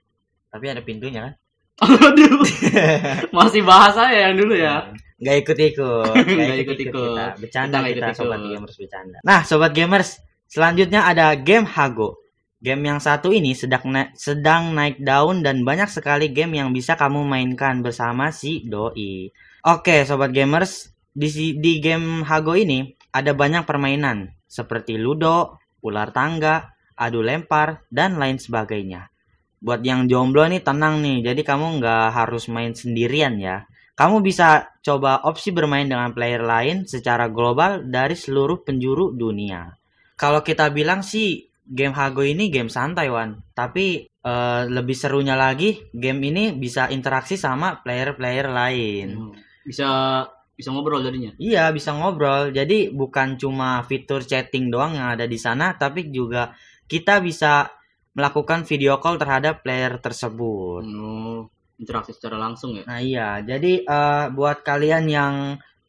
tapi 0.47 0.71
ada 0.71 0.79
pintunya 0.79 1.21
kan 1.21 1.33
Aduh, 1.77 2.41
masih 3.37 3.61
bahasa 3.61 4.09
ya 4.09 4.31
yang 4.31 4.39
dulu 4.39 4.55
ya. 4.55 4.89
Nggak 5.19 5.35
ikut-ikut, 5.43 6.13
Nggak 6.39 6.57
ikut-ikut. 6.63 7.05
kita. 7.13 7.25
Bercanda 7.37 7.77
Kita 7.77 7.87
kita, 7.91 7.99
nggak 8.01 8.15
sobat 8.15 8.37
ikut-ikut. 8.39 8.53
gamers 8.55 8.75
bercanda. 8.79 9.17
Nah, 9.21 9.39
sobat 9.43 9.71
gamers, 9.75 10.09
selanjutnya 10.47 11.01
ada 11.05 11.35
game 11.35 11.67
Hago. 11.67 12.17
Game 12.57 12.89
yang 12.89 12.97
satu 12.97 13.29
ini 13.29 13.53
sedang 13.53 13.85
na- 13.93 14.09
sedang 14.17 14.73
naik 14.73 14.97
daun 14.97 15.45
dan 15.45 15.61
banyak 15.61 15.89
sekali 15.93 16.33
game 16.33 16.57
yang 16.57 16.73
bisa 16.73 16.97
kamu 16.97 17.21
mainkan 17.21 17.85
bersama 17.85 18.33
si 18.33 18.65
doi. 18.65 19.29
Oke, 19.61 20.01
sobat 20.09 20.33
gamers, 20.33 20.89
di 21.13 21.29
di 21.61 21.77
game 21.77 22.25
Hago 22.25 22.57
ini 22.57 22.97
ada 23.13 23.37
banyak 23.37 23.61
permainan 23.61 24.33
seperti 24.49 24.97
ludo, 24.97 25.61
ular 25.85 26.09
tangga, 26.09 26.73
adu 26.97 27.21
lempar, 27.21 27.85
dan 27.93 28.17
lain 28.17 28.41
sebagainya. 28.41 29.13
Buat 29.61 29.81
yang 29.85 30.09
jomblo 30.09 30.45
nih 30.49 30.61
tenang 30.65 31.01
nih, 31.05 31.29
jadi 31.29 31.41
kamu 31.45 31.77
nggak 31.77 32.05
harus 32.13 32.49
main 32.49 32.73
sendirian 32.73 33.37
ya. 33.37 33.69
Kamu 33.97 34.21
bisa 34.21 34.77
coba 34.85 35.25
opsi 35.25 35.49
bermain 35.53 35.85
dengan 35.89 36.13
player 36.13 36.41
lain 36.41 36.85
secara 36.89 37.29
global 37.29 37.85
dari 37.85 38.13
seluruh 38.13 38.61
penjuru 38.65 39.13
dunia. 39.13 39.73
Kalau 40.17 40.45
kita 40.45 40.69
bilang 40.69 41.01
sih 41.01 41.46
game 41.67 41.91
Hago 41.93 42.23
ini 42.23 42.47
game 42.47 42.71
santai 42.71 43.11
Wan, 43.11 43.43
tapi 43.51 44.07
eh, 44.07 44.61
lebih 44.67 44.95
serunya 44.95 45.35
lagi 45.35 45.91
game 45.91 46.31
ini 46.31 46.55
bisa 46.55 46.87
interaksi 46.87 47.35
sama 47.35 47.83
player-player 47.83 48.47
lain. 48.47 49.07
Hmm. 49.13 49.33
Bisa 49.67 49.89
bisa 50.57 50.73
ngobrol 50.73 51.05
jadinya. 51.05 51.35
Iya, 51.37 51.69
bisa 51.69 51.93
ngobrol. 51.93 52.49
Jadi 52.49 52.89
bukan 52.89 53.37
cuma 53.37 53.85
fitur 53.85 54.25
chatting 54.25 54.73
doang 54.73 54.97
yang 54.97 55.13
ada 55.13 55.29
di 55.29 55.37
sana, 55.37 55.77
tapi 55.77 56.09
juga 56.09 56.57
kita 56.89 57.21
bisa 57.21 57.69
melakukan 58.17 58.65
video 58.65 58.97
call 58.97 59.21
terhadap 59.21 59.61
player 59.61 60.01
tersebut. 60.01 60.81
Oh, 60.81 61.45
interaksi 61.77 62.17
secara 62.17 62.41
langsung 62.41 62.73
ya. 62.73 62.83
Nah 62.89 62.97
iya, 62.97 63.29
jadi 63.45 63.85
eh, 63.85 64.25
buat 64.33 64.65
kalian 64.65 65.05
yang 65.05 65.35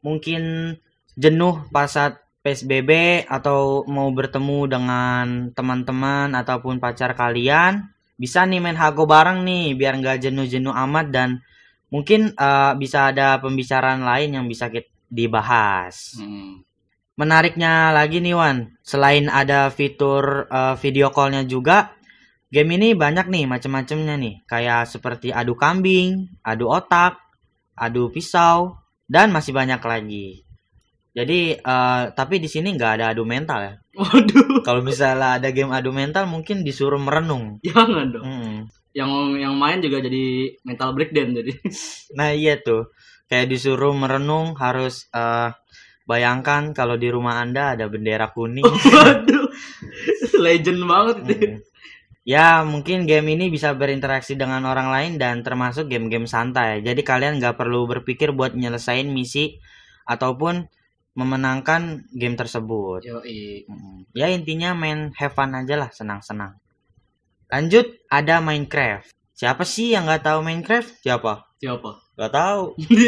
mungkin 0.04 0.76
jenuh 1.16 1.64
pas 1.72 1.88
saat 1.88 2.27
PSBB 2.48 3.24
atau 3.28 3.84
mau 3.84 4.08
bertemu 4.08 4.64
dengan 4.64 5.26
teman-teman 5.52 6.32
ataupun 6.32 6.80
pacar 6.80 7.12
kalian, 7.12 7.92
bisa 8.16 8.48
nih 8.48 8.64
main 8.64 8.74
Hago 8.80 9.04
bareng 9.04 9.44
nih 9.44 9.76
biar 9.76 10.00
nggak 10.00 10.24
jenuh-jenuh 10.24 10.72
amat 10.72 11.12
dan 11.12 11.28
mungkin 11.92 12.32
eh, 12.32 12.72
bisa 12.80 13.12
ada 13.12 13.36
pembicaraan 13.36 14.00
lain 14.00 14.40
yang 14.40 14.46
bisa 14.48 14.72
kita 14.72 14.88
dibahas. 15.12 16.16
Hmm. 16.16 16.64
Menariknya 17.18 17.90
lagi 17.92 18.22
nih 18.24 18.32
Wan, 18.32 18.72
selain 18.80 19.28
ada 19.28 19.68
fitur 19.68 20.48
eh, 20.48 20.74
video 20.80 21.12
call-nya 21.12 21.44
juga, 21.44 21.92
game 22.48 22.80
ini 22.80 22.96
banyak 22.96 23.28
nih 23.28 23.44
macam-macamnya 23.44 24.16
nih, 24.16 24.34
kayak 24.48 24.88
seperti 24.88 25.28
adu 25.36 25.52
kambing, 25.52 26.32
adu 26.40 26.72
otak, 26.72 27.20
adu 27.76 28.08
pisau, 28.08 28.80
dan 29.04 29.28
masih 29.28 29.52
banyak 29.52 29.80
lagi. 29.84 30.47
Jadi, 31.18 31.58
eh, 31.58 32.02
tapi 32.14 32.38
di 32.38 32.46
sini 32.46 32.78
nggak 32.78 32.92
ada 33.02 33.04
adu 33.10 33.26
mental 33.26 33.58
ya. 33.58 33.74
Waduh, 33.98 34.62
Kalau 34.62 34.86
misalnya 34.86 35.42
ada 35.42 35.50
game 35.50 35.74
adu 35.74 35.90
mental, 35.90 36.30
mungkin 36.30 36.62
disuruh 36.62 37.02
merenung. 37.02 37.58
jangan 37.66 38.06
dong. 38.14 38.22
Mm. 38.22 38.56
Yang 38.94 39.10
yang 39.42 39.54
main 39.58 39.78
juga 39.82 39.98
jadi 39.98 40.54
mental 40.62 40.94
breakdown 40.94 41.34
jadi. 41.34 41.52
Nah 42.14 42.30
iya 42.30 42.54
tuh, 42.62 42.94
kayak 43.26 43.50
disuruh 43.50 43.90
merenung 43.98 44.54
harus 44.54 45.10
eh, 45.10 45.50
bayangkan 46.06 46.70
kalau 46.72 46.94
di 46.94 47.10
rumah 47.10 47.42
anda 47.42 47.74
ada 47.74 47.90
bendera 47.90 48.30
kuning. 48.30 48.64
Waduh, 48.64 49.50
legend 50.38 50.86
banget. 50.86 51.16
Hmm. 51.26 51.58
Ya, 52.28 52.60
mungkin 52.60 53.08
game 53.08 53.40
ini 53.40 53.48
bisa 53.48 53.72
berinteraksi 53.72 54.36
dengan 54.36 54.60
orang 54.68 54.92
lain 54.92 55.12
dan 55.16 55.40
termasuk 55.40 55.88
game-game 55.88 56.28
santai. 56.28 56.84
Jadi 56.84 57.00
kalian 57.00 57.40
nggak 57.40 57.56
perlu 57.56 57.88
berpikir 57.88 58.36
buat 58.36 58.52
nyelesain 58.52 59.08
misi 59.08 59.56
ataupun 60.04 60.68
memenangkan 61.18 62.06
game 62.14 62.38
tersebut. 62.38 63.02
Yoi. 63.02 63.66
Ya 64.14 64.30
intinya 64.30 64.70
main 64.78 65.10
have 65.18 65.34
fun 65.34 65.50
aja 65.58 65.74
lah, 65.74 65.90
senang-senang. 65.90 66.54
Lanjut, 67.50 67.90
ada 68.06 68.38
Minecraft. 68.38 69.10
Siapa 69.34 69.66
sih 69.66 69.94
yang 69.98 70.06
nggak 70.06 70.22
tahu 70.22 70.38
Minecraft? 70.46 70.90
Siapa? 71.02 71.42
Siapa? 71.58 71.90
Gak 72.14 72.32
tahu. 72.34 72.62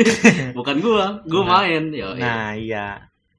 Bukan 0.58 0.76
gua, 0.82 1.22
gua 1.26 1.42
Nah. 1.46 1.50
main. 1.62 1.84
Yoi. 1.94 2.18
Nah 2.18 2.50
iya. 2.58 2.86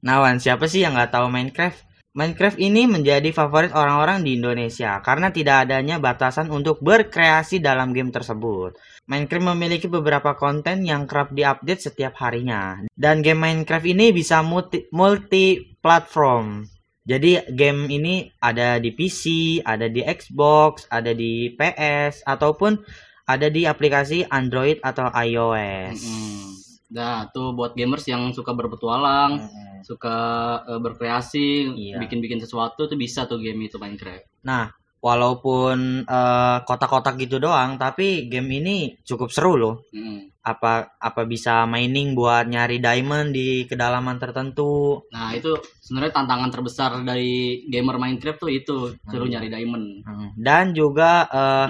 Nawan 0.00 0.40
siapa 0.40 0.64
sih 0.68 0.80
yang 0.84 0.96
nggak 0.96 1.12
tahu 1.12 1.28
Minecraft? 1.28 1.80
Minecraft 2.12 2.60
ini 2.60 2.84
menjadi 2.84 3.32
favorit 3.32 3.72
orang-orang 3.72 4.20
di 4.20 4.36
Indonesia 4.36 5.00
karena 5.00 5.32
tidak 5.32 5.64
adanya 5.64 5.96
batasan 5.96 6.52
untuk 6.52 6.76
berkreasi 6.84 7.56
dalam 7.56 7.96
game 7.96 8.12
tersebut. 8.12 8.76
Minecraft 9.08 9.56
memiliki 9.56 9.88
beberapa 9.88 10.36
konten 10.36 10.84
yang 10.84 11.08
kerap 11.08 11.32
diupdate 11.32 11.88
setiap 11.88 12.12
harinya. 12.20 12.84
Dan 12.92 13.24
game 13.24 13.40
Minecraft 13.40 13.88
ini 13.88 14.12
bisa 14.12 14.44
multi, 14.44 14.84
multi-platform. 14.92 16.68
Jadi 17.02 17.48
game 17.48 17.88
ini 17.88 18.28
ada 18.44 18.76
di 18.76 18.92
PC, 18.92 19.24
ada 19.64 19.88
di 19.88 20.04
Xbox, 20.04 20.92
ada 20.92 21.16
di 21.16 21.48
PS, 21.56 22.28
ataupun 22.28 22.76
ada 23.24 23.48
di 23.48 23.64
aplikasi 23.64 24.28
Android 24.28 24.84
atau 24.84 25.08
iOS. 25.08 25.96
Mm-mm. 25.96 26.44
Nah, 26.92 27.24
tuh 27.32 27.56
buat 27.56 27.72
gamers 27.72 28.04
yang 28.04 28.36
suka 28.36 28.52
berpetualang, 28.52 29.48
Mm-mm. 29.48 29.71
Suka 29.82 30.16
eh, 30.64 30.80
berkreasi, 30.80 31.46
Iya. 31.74 31.96
bikin-bikin 32.00 32.40
sesuatu 32.40 32.86
tuh 32.86 32.96
bisa 32.96 33.26
tuh 33.26 33.38
game 33.38 33.66
itu 33.66 33.76
Minecraft. 33.76 34.24
Nah, 34.46 34.70
walaupun 35.02 36.06
eh, 36.06 36.58
kotak-kotak 36.64 37.18
gitu 37.18 37.36
doang, 37.38 37.76
tapi 37.76 38.26
game 38.26 38.50
ini 38.62 38.76
cukup 39.02 39.28
seru 39.30 39.54
loh. 39.58 39.76
Mm. 39.92 40.30
Apa 40.42 40.98
apa 40.98 41.22
bisa 41.22 41.62
mining 41.70 42.18
buat 42.18 42.50
nyari 42.50 42.82
diamond 42.82 43.30
di 43.30 43.62
kedalaman 43.62 44.18
tertentu. 44.18 45.06
Nah, 45.14 45.30
itu 45.34 45.54
sebenarnya 45.78 46.18
tantangan 46.18 46.50
terbesar 46.50 46.90
dari 47.06 47.62
gamer 47.70 47.94
Minecraft 47.98 48.38
tuh 48.42 48.50
itu, 48.50 48.78
suruh 49.06 49.26
Hmm. 49.26 49.34
nyari 49.38 49.48
diamond. 49.50 49.86
Hmm. 50.02 50.28
Dan 50.34 50.74
juga 50.74 51.30
eh, 51.30 51.68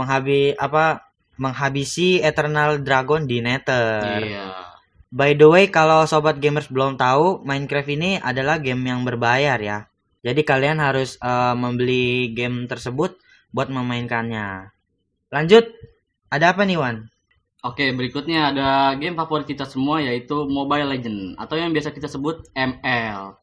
menghabi 0.00 0.56
apa 0.56 1.12
menghabisi 1.36 2.20
Eternal 2.20 2.80
Dragon 2.80 3.24
di 3.24 3.40
Nether. 3.40 4.20
Iya. 4.20 4.48
By 5.10 5.34
the 5.34 5.50
way, 5.50 5.66
kalau 5.66 6.06
sobat 6.06 6.38
gamers 6.38 6.70
belum 6.70 6.94
tahu, 6.94 7.42
Minecraft 7.42 7.90
ini 7.98 8.10
adalah 8.22 8.62
game 8.62 8.86
yang 8.86 9.02
berbayar 9.02 9.58
ya. 9.58 9.90
Jadi 10.22 10.46
kalian 10.46 10.78
harus 10.78 11.18
eh, 11.18 11.54
membeli 11.58 12.30
game 12.30 12.70
tersebut 12.70 13.18
buat 13.50 13.66
memainkannya. 13.74 14.70
Lanjut, 15.34 15.66
ada 16.30 16.54
apa 16.54 16.62
nih 16.62 16.78
Wan? 16.78 17.10
Oke, 17.66 17.92
berikutnya 17.92 18.54
ada 18.54 18.94
game 18.96 19.18
favorit 19.18 19.44
kita 19.44 19.66
semua 19.66 20.00
yaitu 20.00 20.48
Mobile 20.48 20.88
Legend 20.96 21.36
atau 21.36 21.58
yang 21.58 21.74
biasa 21.74 21.92
kita 21.92 22.06
sebut 22.08 22.46
ML. 22.56 23.36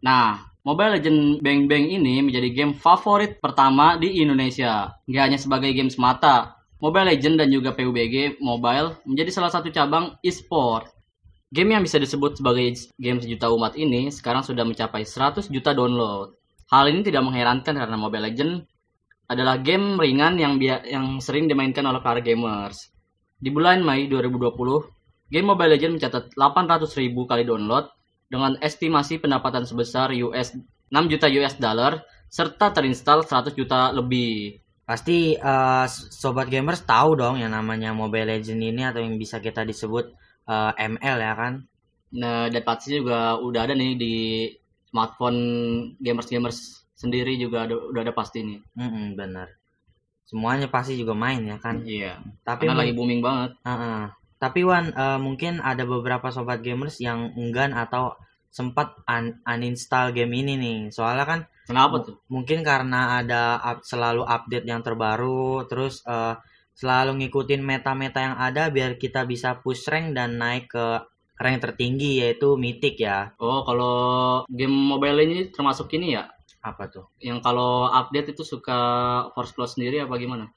Nah, 0.00 0.54
Mobile 0.64 0.96
Legend 0.96 1.44
Bang 1.44 1.68
Bang 1.68 1.84
ini 1.84 2.24
menjadi 2.24 2.48
game 2.54 2.72
favorit 2.72 3.36
pertama 3.42 4.00
di 4.00 4.22
Indonesia. 4.22 4.96
Nggak 5.04 5.24
hanya 5.28 5.38
sebagai 5.42 5.74
game 5.76 5.92
semata, 5.92 6.53
Mobile 6.82 7.14
Legend 7.14 7.36
dan 7.38 7.48
juga 7.50 7.70
PUBG 7.74 8.38
Mobile 8.42 8.98
menjadi 9.06 9.30
salah 9.30 9.50
satu 9.50 9.70
cabang 9.70 10.18
e-sport. 10.22 10.90
Game 11.54 11.70
yang 11.70 11.86
bisa 11.86 12.02
disebut 12.02 12.42
sebagai 12.42 12.74
game 12.98 13.22
sejuta 13.22 13.46
umat 13.54 13.78
ini 13.78 14.10
sekarang 14.10 14.42
sudah 14.42 14.66
mencapai 14.66 15.06
100 15.06 15.46
juta 15.54 15.70
download. 15.70 16.34
Hal 16.72 16.90
ini 16.90 17.06
tidak 17.06 17.22
mengherankan 17.22 17.78
karena 17.78 17.94
Mobile 17.94 18.26
Legend 18.26 18.66
adalah 19.30 19.62
game 19.62 19.96
ringan 19.96 20.36
yang 20.36 20.58
yang 20.60 21.22
sering 21.22 21.46
dimainkan 21.46 21.86
oleh 21.86 22.02
para 22.02 22.18
gamers. 22.18 22.90
Di 23.38 23.54
bulan 23.54 23.86
Mei 23.86 24.10
2020, 24.10 25.30
game 25.30 25.46
Mobile 25.46 25.78
Legends 25.78 26.02
mencatat 26.02 26.34
800.000 26.34 27.12
kali 27.12 27.42
download 27.46 27.86
dengan 28.26 28.58
estimasi 28.58 29.22
pendapatan 29.22 29.62
sebesar 29.62 30.10
US 30.26 30.56
6 30.90 31.12
juta 31.12 31.26
US 31.38 31.54
dollar 31.60 32.02
serta 32.26 32.74
terinstall 32.74 33.22
100 33.22 33.54
juta 33.54 33.94
lebih. 33.94 34.63
Pasti 34.88 35.18
eh, 35.36 35.86
sobat 36.22 36.46
gamers 36.52 36.84
tahu 36.92 37.10
dong 37.20 37.36
yang 37.42 37.52
namanya 37.56 37.90
Mobile 37.96 38.28
Legend 38.36 38.60
ini 38.70 38.82
atau 38.90 39.00
yang 39.06 39.16
bisa 39.22 39.36
kita 39.46 39.62
disebut 39.70 40.04
eh, 40.52 40.72
ML 40.90 41.18
ya 41.26 41.34
kan? 41.40 41.54
Nah, 42.14 42.46
dan 42.52 42.62
pasti 42.62 42.94
juga 43.00 43.34
udah 43.42 43.60
ada 43.66 43.74
nih 43.74 43.92
di 43.98 44.14
smartphone 44.88 45.40
gamers-gamers 45.98 46.58
sendiri 46.94 47.34
juga 47.34 47.66
ada, 47.66 47.74
udah 47.74 48.00
ada 48.06 48.14
pasti 48.14 48.38
nih. 48.46 48.58
Mm-mm, 48.78 49.18
bener. 49.18 49.48
Semuanya 50.24 50.68
pasti 50.72 50.96
juga 51.00 51.14
main 51.14 51.42
ya 51.44 51.56
kan? 51.60 51.82
Iya. 51.84 52.12
Tapi 52.46 52.64
Karena 52.68 52.80
lagi 52.80 52.92
booming 52.96 53.20
banget. 53.20 53.50
Heeh. 53.66 54.00
Tapi 54.42 54.60
Wan, 54.68 54.86
eh, 54.92 55.18
mungkin 55.20 55.60
ada 55.64 55.84
beberapa 55.88 56.28
sobat 56.28 56.60
gamers 56.60 57.00
yang 57.00 57.32
enggan 57.34 57.72
atau 57.72 58.14
sempat 58.52 58.94
un- 59.10 59.40
uninstall 59.48 60.12
game 60.16 60.32
ini 60.40 60.54
nih. 60.60 60.78
Soalnya 60.94 61.24
kan 61.26 61.40
Kenapa 61.64 61.96
tuh? 62.04 62.16
mungkin 62.28 62.60
karena 62.60 63.00
ada 63.20 63.56
up- 63.70 63.84
selalu 63.84 64.22
update 64.36 64.66
yang 64.68 64.80
terbaru, 64.84 65.64
terus 65.70 66.04
eh, 66.04 66.34
selalu 66.76 67.10
ngikutin 67.24 67.62
meta-meta 67.64 68.20
yang 68.26 68.36
ada 68.36 68.68
biar 68.68 68.98
kita 69.00 69.24
bisa 69.24 69.62
push 69.62 69.86
rank 69.92 70.12
dan 70.18 70.36
naik 70.42 70.68
ke 70.74 70.86
rank 71.40 71.58
tertinggi 71.64 72.20
yaitu 72.22 72.48
mythic 72.60 73.00
ya. 73.00 73.32
Oh, 73.40 73.64
kalau 73.68 73.96
game 74.50 74.74
mobile 74.92 75.18
ini 75.26 75.38
termasuk 75.54 75.88
ini 75.96 76.18
ya? 76.18 76.24
Apa 76.60 76.84
tuh? 76.92 77.04
Yang 77.20 77.40
kalau 77.46 77.88
update 77.88 78.36
itu 78.36 78.42
suka 78.52 78.78
force 79.32 79.52
close 79.56 79.76
sendiri 79.76 80.04
apa 80.04 80.14
gimana? 80.20 80.48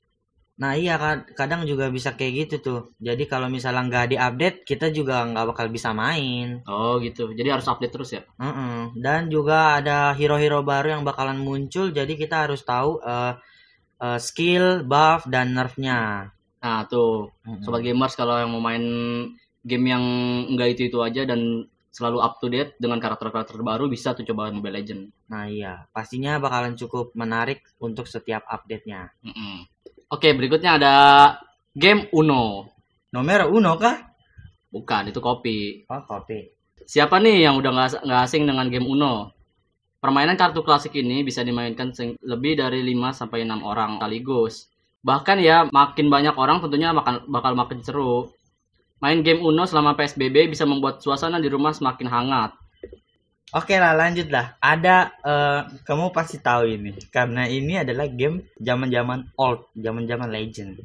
Nah 0.58 0.74
iya 0.74 0.98
kad- 0.98 1.30
kadang 1.38 1.62
juga 1.70 1.86
bisa 1.94 2.18
kayak 2.18 2.34
gitu 2.42 2.56
tuh. 2.68 2.80
Jadi 2.98 3.24
kalau 3.30 3.48
misalnya 3.56 3.84
nggak 3.90 4.06
diupdate, 4.14 4.58
kita 4.66 4.90
juga 4.90 5.22
nggak 5.30 5.46
bakal 5.54 5.68
bisa 5.70 5.90
main. 5.94 6.66
Oh 6.66 6.98
gitu. 7.06 7.30
Jadi 7.38 7.50
harus 7.54 7.68
update 7.70 7.94
terus 7.94 8.10
ya. 8.18 8.24
Mm-mm. 8.42 8.98
Dan 8.98 9.30
juga 9.30 9.78
ada 9.78 10.18
hero-hero 10.18 10.66
baru 10.66 10.98
yang 10.98 11.04
bakalan 11.06 11.38
muncul, 11.38 11.94
jadi 11.94 12.10
kita 12.18 12.50
harus 12.50 12.62
tahu 12.66 12.98
eh, 13.06 13.34
eh, 14.06 14.20
skill, 14.22 14.86
buff, 14.86 15.30
dan 15.30 15.54
nerfnya. 15.54 16.34
Nah 16.64 16.80
tuh 16.90 17.30
Mm-mm. 17.46 17.62
sobat 17.62 17.82
gamers 17.86 18.18
kalau 18.18 18.36
yang 18.42 18.50
mau 18.50 18.62
main 18.62 18.84
game 19.68 19.86
yang 19.94 20.04
enggak 20.52 20.78
itu 20.78 20.82
itu 20.90 20.98
aja 21.04 21.22
dan 21.28 21.68
selalu 21.92 22.22
up 22.22 22.38
to 22.38 22.46
date 22.54 22.78
dengan 22.78 23.02
karakter-karakter 23.02 23.58
baru 23.66 23.90
bisa 23.90 24.14
tuh 24.14 24.22
coba 24.30 24.54
Mobile 24.54 24.78
Legend. 24.78 25.02
Nah 25.34 25.50
iya, 25.50 25.90
pastinya 25.90 26.38
bakalan 26.38 26.78
cukup 26.78 27.10
menarik 27.18 27.66
untuk 27.82 28.06
setiap 28.06 28.46
update-nya. 28.46 29.10
Mm-mm. 29.26 29.66
Oke 30.08 30.32
berikutnya 30.32 30.80
ada 30.80 30.96
game 31.76 32.08
Uno. 32.16 32.72
Nomor 33.12 33.52
uno 33.52 33.76
kah? 33.76 34.08
Bukan 34.72 35.12
itu 35.12 35.20
kopi. 35.20 35.84
Oh 35.88 36.04
kopi. 36.08 36.48
Siapa 36.88 37.20
nih 37.20 37.44
yang 37.44 37.60
udah 37.60 38.00
nggak 38.00 38.22
asing 38.24 38.48
dengan 38.48 38.72
game 38.72 38.88
Uno? 38.88 39.36
Permainan 40.00 40.40
kartu 40.40 40.64
klasik 40.64 40.96
ini 40.96 41.26
bisa 41.26 41.44
dimainkan 41.44 41.92
lebih 42.24 42.56
dari 42.56 42.80
5 42.86 43.12
sampai 43.12 43.44
6 43.44 43.60
orang 43.66 44.00
sekaligus. 44.00 44.72
Bahkan 45.04 45.38
ya 45.44 45.68
makin 45.68 46.08
banyak 46.08 46.36
orang 46.40 46.64
tentunya 46.64 46.96
makan, 46.96 47.28
bakal 47.28 47.58
makin 47.60 47.84
seru. 47.84 48.32
Main 49.04 49.26
game 49.28 49.44
Uno 49.44 49.68
selama 49.68 50.00
PSBB 50.00 50.48
bisa 50.48 50.64
membuat 50.64 51.04
suasana 51.04 51.44
di 51.44 51.52
rumah 51.52 51.76
semakin 51.76 52.08
hangat. 52.08 52.56
Oke 53.56 53.80
lah 53.80 53.96
lanjut 53.96 54.28
lah. 54.28 54.60
Ada 54.60 54.96
eh, 55.24 55.60
kamu 55.88 56.12
pasti 56.12 56.44
tahu 56.44 56.68
ini 56.68 56.92
karena 57.08 57.48
ini 57.48 57.80
adalah 57.80 58.12
game 58.12 58.44
zaman-zaman 58.60 59.32
old, 59.40 59.72
zaman-zaman 59.72 60.28
legend, 60.28 60.84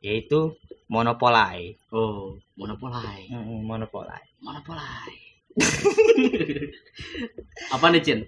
yaitu 0.00 0.56
Monopoly. 0.88 1.76
Oh, 1.92 2.40
Monopoly. 2.56 3.28
Mm-mm, 3.28 3.68
Monopoly. 3.68 4.24
Monopoly. 4.40 5.12
apa 7.74 7.86
nih, 7.92 8.02
Cin? 8.02 8.20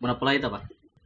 Monopoly 0.00 0.40
itu 0.40 0.48
apa? 0.48 0.60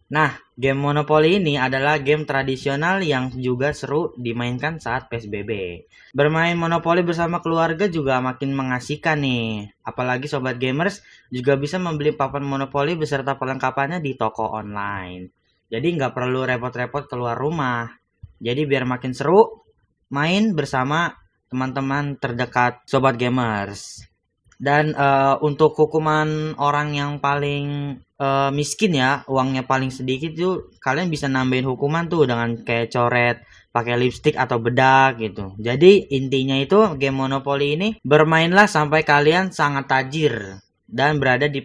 Nah, 0.06 0.38
game 0.54 0.78
Monopoly 0.78 1.42
ini 1.42 1.58
adalah 1.58 1.98
game 1.98 2.22
tradisional 2.22 3.02
yang 3.02 3.34
juga 3.34 3.74
seru 3.74 4.14
dimainkan 4.14 4.78
saat 4.78 5.10
PSBB. 5.10 5.82
Bermain 6.14 6.54
Monopoly 6.54 7.02
bersama 7.02 7.42
keluarga 7.42 7.90
juga 7.90 8.22
makin 8.22 8.54
mengasihkan 8.54 9.18
nih. 9.18 9.66
Apalagi 9.82 10.30
sobat 10.30 10.62
gamers 10.62 11.02
juga 11.34 11.58
bisa 11.58 11.82
membeli 11.82 12.14
papan 12.14 12.46
Monopoly 12.46 12.94
beserta 12.94 13.34
perlengkapannya 13.34 13.98
di 13.98 14.14
toko 14.14 14.46
online. 14.46 15.34
Jadi 15.66 15.86
nggak 15.98 16.14
perlu 16.14 16.46
repot-repot 16.46 17.10
keluar 17.10 17.34
rumah. 17.34 17.90
Jadi 18.38 18.62
biar 18.62 18.86
makin 18.86 19.10
seru, 19.10 19.66
main 20.14 20.54
bersama 20.54 21.10
teman-teman 21.50 22.14
terdekat 22.22 22.86
sobat 22.86 23.18
gamers. 23.18 24.06
Dan 24.54 24.94
eh, 24.94 25.34
untuk 25.42 25.74
hukuman 25.74 26.54
orang 26.62 26.94
yang 26.94 27.18
paling 27.18 27.98
eh, 28.20 28.50
miskin 28.52 28.96
ya, 28.96 29.22
uangnya 29.28 29.64
paling 29.68 29.92
sedikit 29.92 30.32
tuh 30.36 30.54
kalian 30.80 31.08
bisa 31.12 31.26
nambahin 31.28 31.68
hukuman 31.68 32.08
tuh 32.08 32.24
dengan 32.24 32.56
kayak 32.64 32.88
coret, 32.92 33.36
pakai 33.72 33.94
lipstick 34.00 34.36
atau 34.40 34.56
bedak 34.56 35.20
gitu. 35.20 35.52
Jadi 35.60 36.08
intinya 36.16 36.56
itu 36.56 36.96
game 36.96 37.16
Monopoly 37.16 37.76
ini 37.76 37.88
bermainlah 38.00 38.66
sampai 38.66 39.04
kalian 39.04 39.52
sangat 39.52 39.84
tajir 39.88 40.60
dan 40.88 41.20
berada 41.20 41.46
di 41.50 41.60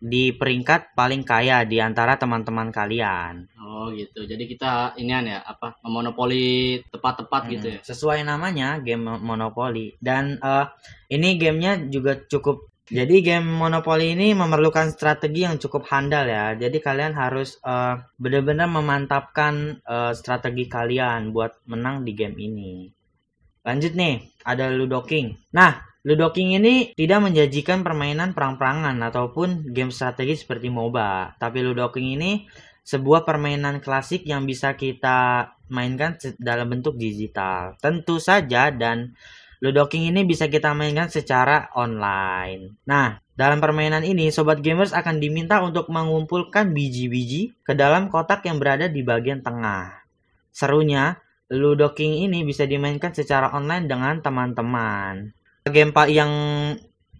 di 0.00 0.32
peringkat 0.32 0.96
paling 0.96 1.20
kaya 1.28 1.60
di 1.68 1.76
antara 1.76 2.16
teman-teman 2.16 2.72
kalian. 2.72 3.52
Oh, 3.60 3.92
gitu. 3.92 4.24
Jadi 4.24 4.48
kita 4.48 4.96
inian 4.96 5.28
ya, 5.28 5.44
apa? 5.44 5.76
Memonopoli 5.84 6.80
tepat-tepat 6.88 7.42
gitu 7.52 7.66
ya. 7.68 7.78
Sesuai 7.84 8.24
namanya 8.24 8.80
game 8.80 9.04
Mo- 9.04 9.20
Monopoly 9.20 10.00
dan 10.00 10.40
eh, 10.40 10.66
ini 11.12 11.36
gamenya 11.36 11.84
juga 11.92 12.16
cukup 12.16 12.69
jadi 12.90 13.16
game 13.22 13.46
Monopoly 13.46 14.18
ini 14.18 14.34
memerlukan 14.34 14.90
strategi 14.90 15.46
yang 15.46 15.62
cukup 15.62 15.86
handal 15.86 16.26
ya. 16.26 16.58
Jadi 16.58 16.82
kalian 16.82 17.14
harus 17.14 17.62
eh, 17.62 17.94
benar-benar 18.18 18.66
memantapkan 18.66 19.78
eh, 19.78 20.12
strategi 20.18 20.66
kalian 20.66 21.30
buat 21.30 21.62
menang 21.70 22.02
di 22.02 22.12
game 22.18 22.34
ini. 22.34 22.90
Lanjut 23.62 23.94
nih, 23.94 24.26
ada 24.42 24.74
Ludo 24.74 25.06
King. 25.06 25.38
Nah, 25.54 25.78
Ludo 26.02 26.34
King 26.34 26.58
ini 26.58 26.90
tidak 26.96 27.30
menjanjikan 27.30 27.86
permainan 27.86 28.34
perang-perangan 28.34 28.98
ataupun 29.06 29.70
game 29.70 29.94
strategi 29.94 30.34
seperti 30.34 30.66
MOBA. 30.72 31.38
Tapi 31.38 31.58
Ludo 31.62 31.92
King 31.94 32.18
ini 32.18 32.32
sebuah 32.82 33.22
permainan 33.22 33.78
klasik 33.78 34.26
yang 34.26 34.48
bisa 34.48 34.74
kita 34.74 35.46
mainkan 35.70 36.18
dalam 36.42 36.66
bentuk 36.72 36.98
digital. 36.98 37.78
Tentu 37.78 38.18
saja 38.18 38.74
dan 38.74 39.14
Ludo 39.60 39.92
King 39.92 40.08
ini 40.08 40.24
bisa 40.24 40.48
kita 40.48 40.72
mainkan 40.72 41.12
secara 41.12 41.68
online. 41.76 42.80
Nah, 42.88 43.20
dalam 43.36 43.60
permainan 43.60 44.00
ini 44.00 44.32
sobat 44.32 44.64
gamers 44.64 44.96
akan 44.96 45.20
diminta 45.20 45.60
untuk 45.60 45.92
mengumpulkan 45.92 46.72
biji-biji 46.72 47.60
ke 47.60 47.76
dalam 47.76 48.08
kotak 48.08 48.40
yang 48.48 48.56
berada 48.56 48.88
di 48.88 49.04
bagian 49.04 49.44
tengah. 49.44 50.00
Serunya, 50.48 51.20
Ludo 51.52 51.92
King 51.92 52.24
ini 52.24 52.40
bisa 52.40 52.64
dimainkan 52.64 53.12
secara 53.12 53.52
online 53.52 53.84
dengan 53.84 54.24
teman-teman. 54.24 55.36
Game 55.68 55.92
yang 56.08 56.32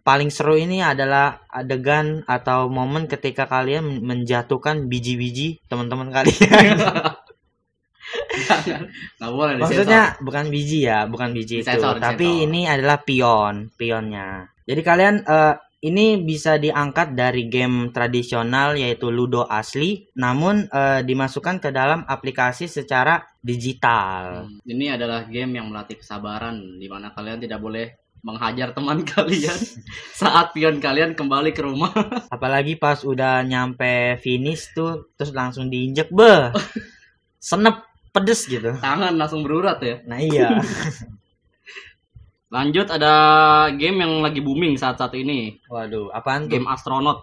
paling 0.01 0.33
seru 0.33 0.57
ini 0.57 0.81
adalah 0.81 1.45
adegan 1.53 2.25
atau 2.25 2.73
momen 2.73 3.05
ketika 3.05 3.45
kalian 3.45 4.01
menjatuhkan 4.01 4.89
biji-biji 4.89 5.61
teman-teman 5.69 6.09
kalian. 6.09 6.81
Jangan. 8.31 8.83
Nggak 9.19 9.33
boleh 9.35 9.53
disensor. 9.59 9.71
Maksudnya 9.75 10.03
bukan 10.23 10.45
biji 10.49 10.79
ya, 10.87 10.99
bukan 11.11 11.29
biji 11.35 11.55
itu, 11.61 11.67
Disensor, 11.67 11.97
tapi 11.99 12.47
ini 12.47 12.67
adalah 12.71 13.03
pion, 13.03 13.71
pionnya. 13.75 14.47
Jadi 14.63 14.81
kalian 14.87 15.15
eh, 15.27 15.55
ini 15.81 16.21
bisa 16.21 16.61
diangkat 16.61 17.17
dari 17.17 17.49
game 17.49 17.89
tradisional 17.91 18.77
yaitu 18.77 19.09
Ludo 19.09 19.49
asli, 19.49 20.07
namun 20.15 20.69
eh, 20.69 21.01
dimasukkan 21.03 21.59
ke 21.59 21.71
dalam 21.75 22.07
aplikasi 22.07 22.71
secara 22.71 23.19
digital. 23.41 24.47
Hmm, 24.47 24.61
Ini 24.63 25.01
adalah 25.01 25.27
game 25.27 25.59
yang 25.59 25.73
melatih 25.73 25.99
kesabaran 25.99 26.79
di 26.79 26.87
mana 26.87 27.11
kalian 27.11 27.41
tidak 27.41 27.59
boleh 27.59 27.87
menghajar 28.21 28.77
teman 28.77 29.01
kalian 29.17 29.57
saat 30.13 30.53
pion 30.53 30.79
kalian 30.79 31.17
kembali 31.17 31.51
ke 31.57 31.65
rumah. 31.65 31.93
Apalagi 32.35 32.77
pas 32.77 33.01
udah 33.03 33.41
nyampe 33.43 34.21
finish 34.21 34.71
tuh, 34.77 35.11
terus 35.17 35.33
langsung 35.33 35.73
diinjek, 35.73 36.13
beh, 36.13 36.53
senep 37.41 37.90
pedes 38.11 38.47
gitu. 38.47 38.75
Tangan 38.79 39.15
langsung 39.15 39.47
berurat 39.47 39.79
ya. 39.83 40.03
Nah 40.07 40.19
iya, 40.19 40.59
Lanjut 42.51 42.91
ada 42.91 43.15
game 43.79 44.03
yang 44.03 44.27
lagi 44.27 44.43
booming 44.43 44.75
saat-saat 44.75 45.15
ini. 45.15 45.63
waduh, 45.71 46.11
apaan 46.11 46.51
tuh? 46.51 46.59
Game 46.59 46.67
Astronaut 46.67 47.23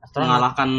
Astronaut? 0.00 0.32
mengalahkan 0.32 0.70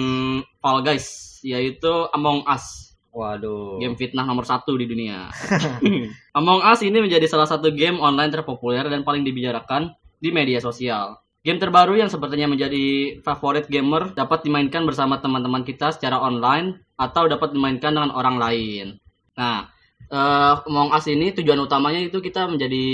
Fall 0.57 0.81
Guys 0.81 1.37
yaitu 1.45 2.09
Among 2.09 2.41
Us. 2.49 2.97
Waduh. 3.13 3.77
Game 3.77 3.93
fitnah 3.93 4.25
nomor 4.25 4.49
satu 4.49 4.73
di 4.73 4.89
dunia. 4.89 5.29
Among 6.39 6.65
Us 6.65 6.81
ini 6.81 7.05
menjadi 7.05 7.29
salah 7.29 7.45
satu 7.45 7.69
game 7.69 8.01
online 8.01 8.33
terpopuler 8.33 8.89
dan 8.89 9.05
paling 9.05 9.21
dibicarakan 9.21 9.93
di 10.17 10.33
media 10.33 10.57
sosial. 10.57 11.21
Game 11.45 11.61
terbaru 11.61 11.93
yang 11.99 12.09
sepertinya 12.09 12.49
menjadi 12.49 13.19
favorit 13.21 13.69
gamer 13.69 14.15
dapat 14.17 14.41
dimainkan 14.47 14.87
bersama 14.89 15.21
teman-teman 15.21 15.61
kita 15.61 15.93
secara 15.93 16.17
online 16.17 16.81
atau 16.97 17.29
dapat 17.29 17.53
dimainkan 17.53 17.93
dengan 17.93 18.15
orang 18.15 18.41
lain. 18.41 19.02
Nah, 19.33 19.65
eh, 20.05 20.53
Among 20.63 20.89
Us 20.91 21.05
ini 21.07 21.33
tujuan 21.33 21.59
utamanya 21.59 21.99
itu 21.99 22.17
kita 22.17 22.45
menjadi 22.45 22.85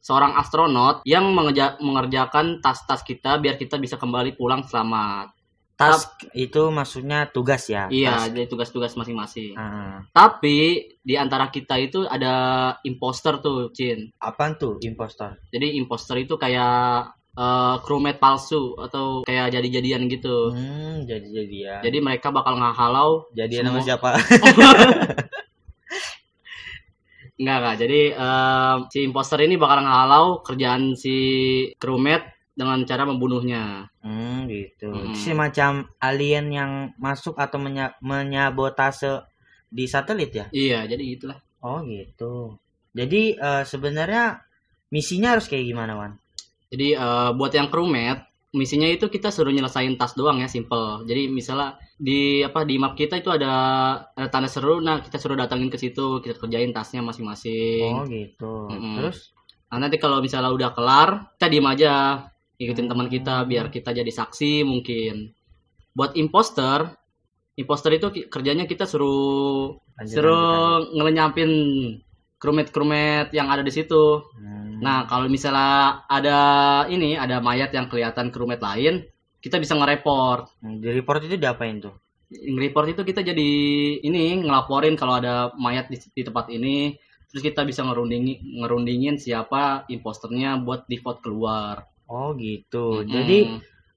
seorang 0.00 0.32
astronot 0.34 1.04
yang 1.04 1.28
mengeja- 1.30 1.76
mengerjakan 1.78 2.58
tas-tas 2.58 3.04
kita 3.04 3.36
biar 3.36 3.54
kita 3.54 3.76
bisa 3.76 4.00
kembali 4.00 4.32
pulang 4.32 4.64
selamat. 4.64 5.36
Task 5.76 6.28
itu 6.36 6.68
maksudnya 6.68 7.24
tugas 7.26 7.64
ya. 7.64 7.88
Iya, 7.88 8.12
task. 8.20 8.24
jadi 8.30 8.46
tugas-tugas 8.46 8.92
masing-masing. 8.94 9.56
Ah, 9.56 10.04
Tapi 10.12 10.76
di 11.00 11.16
antara 11.16 11.48
kita 11.48 11.80
itu 11.80 12.04
ada 12.04 12.32
imposter 12.84 13.40
tuh, 13.40 13.72
Cin. 13.72 14.12
apaan 14.20 14.60
tuh 14.60 14.76
impostor? 14.80 15.40
Jadi 15.48 15.76
imposter 15.76 16.20
itu 16.20 16.36
kayak 16.36 17.08
eh, 17.30 17.76
crewmate 17.80 18.20
palsu 18.20 18.76
atau 18.76 19.24
kayak 19.24 19.54
jadi-jadian 19.54 20.04
gitu. 20.10 20.52
Hmm, 20.52 21.06
jadi 21.06 21.24
jadi 21.80 21.98
mereka 22.02 22.28
bakal 22.28 22.60
ngehalau. 22.60 23.24
jadi 23.32 23.64
nama 23.64 23.80
semua- 23.80 23.86
siapa? 23.88 24.10
Enggak, 27.40 27.56
enggak. 27.56 27.76
Jadi 27.80 28.00
eh, 28.12 28.76
si 28.92 28.98
imposter 29.00 29.40
ini 29.40 29.56
bakal 29.56 29.80
ngehalau 29.80 30.44
kerjaan 30.44 30.92
si 30.92 31.16
crewmate 31.80 32.52
dengan 32.52 32.84
cara 32.84 33.08
membunuhnya. 33.08 33.88
Hmm, 34.04 34.44
gitu. 34.44 34.92
Hmm. 34.92 35.16
Semacam 35.16 35.88
alien 35.96 36.46
yang 36.52 36.72
masuk 37.00 37.40
atau 37.40 37.56
menya- 37.56 37.96
menyabotase 38.04 39.24
di 39.72 39.88
satelit 39.88 40.30
ya? 40.36 40.46
Iya, 40.52 40.84
jadi 40.84 41.02
gitulah. 41.16 41.40
Oh, 41.64 41.80
gitu. 41.88 42.60
Jadi 42.92 43.40
eh, 43.40 43.64
sebenarnya 43.64 44.44
misinya 44.92 45.32
harus 45.32 45.48
kayak 45.48 45.64
gimana, 45.64 45.96
Wan? 45.96 46.12
Jadi 46.68 46.92
eh, 46.92 47.30
buat 47.32 47.52
yang 47.56 47.72
crewmate 47.72 48.29
misinya 48.50 48.88
itu 48.90 49.06
kita 49.06 49.30
suruh 49.30 49.54
nyelesain 49.54 49.94
tas 49.94 50.14
doang 50.18 50.42
ya, 50.42 50.48
simple. 50.50 51.06
Jadi 51.06 51.30
misalnya 51.30 51.78
di 51.94 52.42
apa 52.42 52.66
di 52.66 52.74
map 52.82 52.98
kita 52.98 53.18
itu 53.22 53.30
ada 53.30 53.52
ada 54.14 54.28
tanda 54.28 54.50
seru, 54.50 54.82
nah 54.82 54.98
kita 54.98 55.16
suruh 55.22 55.38
datangin 55.38 55.70
ke 55.70 55.78
situ, 55.78 56.18
kita 56.18 56.34
kerjain 56.38 56.74
tasnya 56.74 57.00
masing-masing. 57.00 57.92
Oh 57.94 58.04
gitu. 58.06 58.52
Mm-mm. 58.70 58.96
Terus 58.98 59.32
Nah, 59.70 59.86
nanti 59.86 60.02
kalau 60.02 60.18
misalnya 60.18 60.50
udah 60.50 60.74
kelar, 60.74 61.30
kita 61.38 61.46
diem 61.46 61.62
aja, 61.62 62.26
ikutin 62.58 62.90
teman 62.90 63.06
kita 63.06 63.46
Hmm. 63.46 63.46
biar 63.46 63.66
kita 63.70 63.94
jadi 63.94 64.10
saksi 64.10 64.66
mungkin. 64.66 65.30
Buat 65.94 66.18
imposter, 66.18 66.90
imposter 67.54 67.94
itu 67.94 68.10
kerjanya 68.26 68.66
kita 68.66 68.82
suruh 68.82 69.78
lanjut, 69.94 70.10
suruh 70.10 70.90
ngelenyapin 70.90 71.50
krumet-krumet 72.42 73.30
yang 73.30 73.46
ada 73.46 73.62
di 73.62 73.70
situ. 73.70 74.26
lanjut. 74.26 74.59
Nah, 74.80 75.04
kalau 75.06 75.28
misalnya 75.28 76.04
ada 76.08 76.38
ini, 76.88 77.16
ada 77.16 77.38
mayat 77.38 77.70
yang 77.72 77.86
kelihatan 77.86 78.32
krumet 78.32 78.60
lain, 78.60 79.04
kita 79.40 79.56
bisa 79.56 79.76
nge-report. 79.76 80.60
Hmm, 80.60 80.80
di 80.80 80.88
report 80.92 81.24
itu 81.24 81.36
diapain 81.40 81.80
tuh? 81.80 81.96
Nge-report 82.30 82.92
itu 82.92 83.02
kita 83.04 83.20
jadi 83.24 83.50
ini 84.04 84.44
ngelaporin 84.44 84.94
kalau 84.94 85.18
ada 85.18 85.50
mayat 85.56 85.88
di, 85.88 85.96
di 85.98 86.22
tempat 86.22 86.52
ini, 86.52 86.94
terus 87.32 87.42
kita 87.42 87.64
bisa 87.64 87.82
ngerundingi 87.86 88.60
ngerundingin 88.62 89.16
siapa 89.16 89.88
imposternya 89.88 90.60
buat 90.60 90.86
di 90.86 91.00
vote 91.00 91.20
keluar. 91.24 91.86
Oh 92.10 92.34
gitu. 92.36 93.02
Mm-mm. 93.02 93.10
Jadi 93.10 93.38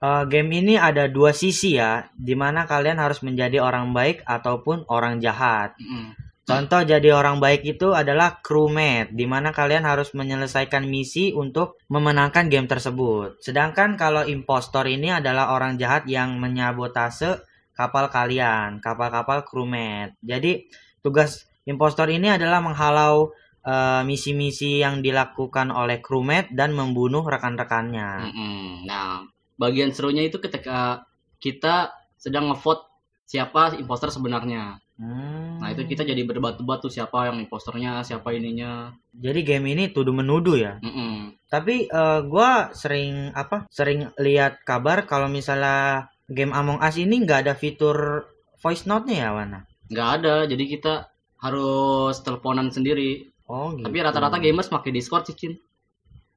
eh, 0.01 0.23
game 0.29 0.49
ini 0.63 0.73
ada 0.79 1.09
dua 1.11 1.33
sisi 1.33 1.75
ya, 1.75 2.07
di 2.13 2.33
mana 2.33 2.65
kalian 2.65 2.97
harus 2.97 3.21
menjadi 3.21 3.61
orang 3.61 3.91
baik 3.91 4.23
ataupun 4.25 4.87
orang 4.87 5.19
jahat. 5.19 5.75
Mm-mm. 5.77 6.22
Contoh 6.43 6.83
jadi 6.83 7.15
orang 7.15 7.39
baik 7.39 7.63
itu 7.63 7.95
adalah 7.95 8.43
crewmate, 8.43 9.15
di 9.15 9.23
mana 9.23 9.55
kalian 9.55 9.87
harus 9.87 10.11
menyelesaikan 10.11 10.83
misi 10.83 11.31
untuk 11.31 11.79
memenangkan 11.87 12.51
game 12.51 12.67
tersebut. 12.67 13.39
Sedangkan 13.39 13.95
kalau 13.95 14.27
impostor 14.27 14.83
ini 14.91 15.07
adalah 15.07 15.55
orang 15.55 15.79
jahat 15.79 16.03
yang 16.03 16.35
menyabotase 16.43 17.39
kapal 17.71 18.11
kalian, 18.11 18.83
kapal-kapal 18.83 19.47
crewmate. 19.47 20.19
Jadi 20.19 20.67
tugas 20.99 21.47
impostor 21.63 22.11
ini 22.11 22.35
adalah 22.35 22.59
menghalau 22.59 23.31
eh, 23.63 24.03
misi-misi 24.03 24.83
yang 24.83 24.99
dilakukan 24.99 25.71
oleh 25.71 26.03
crewmate 26.03 26.51
dan 26.51 26.75
membunuh 26.75 27.23
rekan-rekannya. 27.23 28.35
Nah, 28.83 29.23
bagian 29.55 29.95
serunya 29.95 30.27
itu 30.27 30.43
ketika 30.43 31.07
kita 31.39 31.95
sedang 32.19 32.51
ngevote 32.51 32.83
siapa 33.23 33.79
imposter 33.79 34.11
sebenarnya. 34.11 34.82
Hmm. 34.93 35.57
Nah, 35.57 35.73
itu 35.73 35.89
kita 35.89 36.05
jadi 36.05 36.21
berdebat-debat 36.21 36.77
tuh 36.77 36.93
siapa 36.93 37.25
yang 37.25 37.41
imposternya, 37.41 38.05
siapa 38.05 38.29
ininya. 38.29 38.93
Jadi 39.09 39.41
game 39.41 39.73
ini 39.73 39.89
tuduh 39.89 40.13
menuduh 40.13 40.53
ya. 40.53 40.77
Mm-mm. 40.85 41.33
Tapi 41.49 41.89
eh, 41.89 42.19
gua 42.29 42.69
sering 42.77 43.33
apa? 43.33 43.65
Sering 43.73 44.13
lihat 44.21 44.61
kabar 44.61 45.09
kalau 45.09 45.25
misalnya 45.25 46.09
game 46.29 46.53
Among 46.53 46.77
Us 46.79 47.01
ini 47.01 47.25
nggak 47.25 47.49
ada 47.49 47.53
fitur 47.57 48.29
voice 48.61 48.85
note-nya 48.85 49.17
ya, 49.17 49.29
Wana? 49.33 49.59
Nggak 49.89 50.09
ada, 50.21 50.35
jadi 50.45 50.63
kita 50.69 50.93
harus 51.41 52.15
teleponan 52.23 52.71
sendiri. 52.71 53.33
Oh 53.49 53.75
gitu. 53.75 53.83
Tapi 53.83 53.97
rata-rata 53.99 54.39
gamers 54.39 54.71
pakai 54.71 54.95
Discord 54.95 55.27
sih, 55.27 55.35
Cin. 55.35 55.53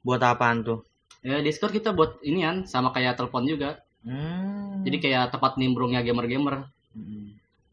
buat 0.03 0.23
apaan 0.23 0.63
tuh? 0.67 0.83
Ya, 1.23 1.43
Discord 1.43 1.75
kita 1.75 1.91
buat 1.91 2.23
inian 2.23 2.67
sama 2.67 2.95
kayak 2.95 3.19
telepon 3.19 3.47
juga. 3.47 3.83
Hmm. 4.07 4.87
Jadi 4.87 5.03
kayak 5.03 5.35
tempat 5.35 5.59
nimbrungnya 5.59 6.03
gamer-gamer. 6.07 6.71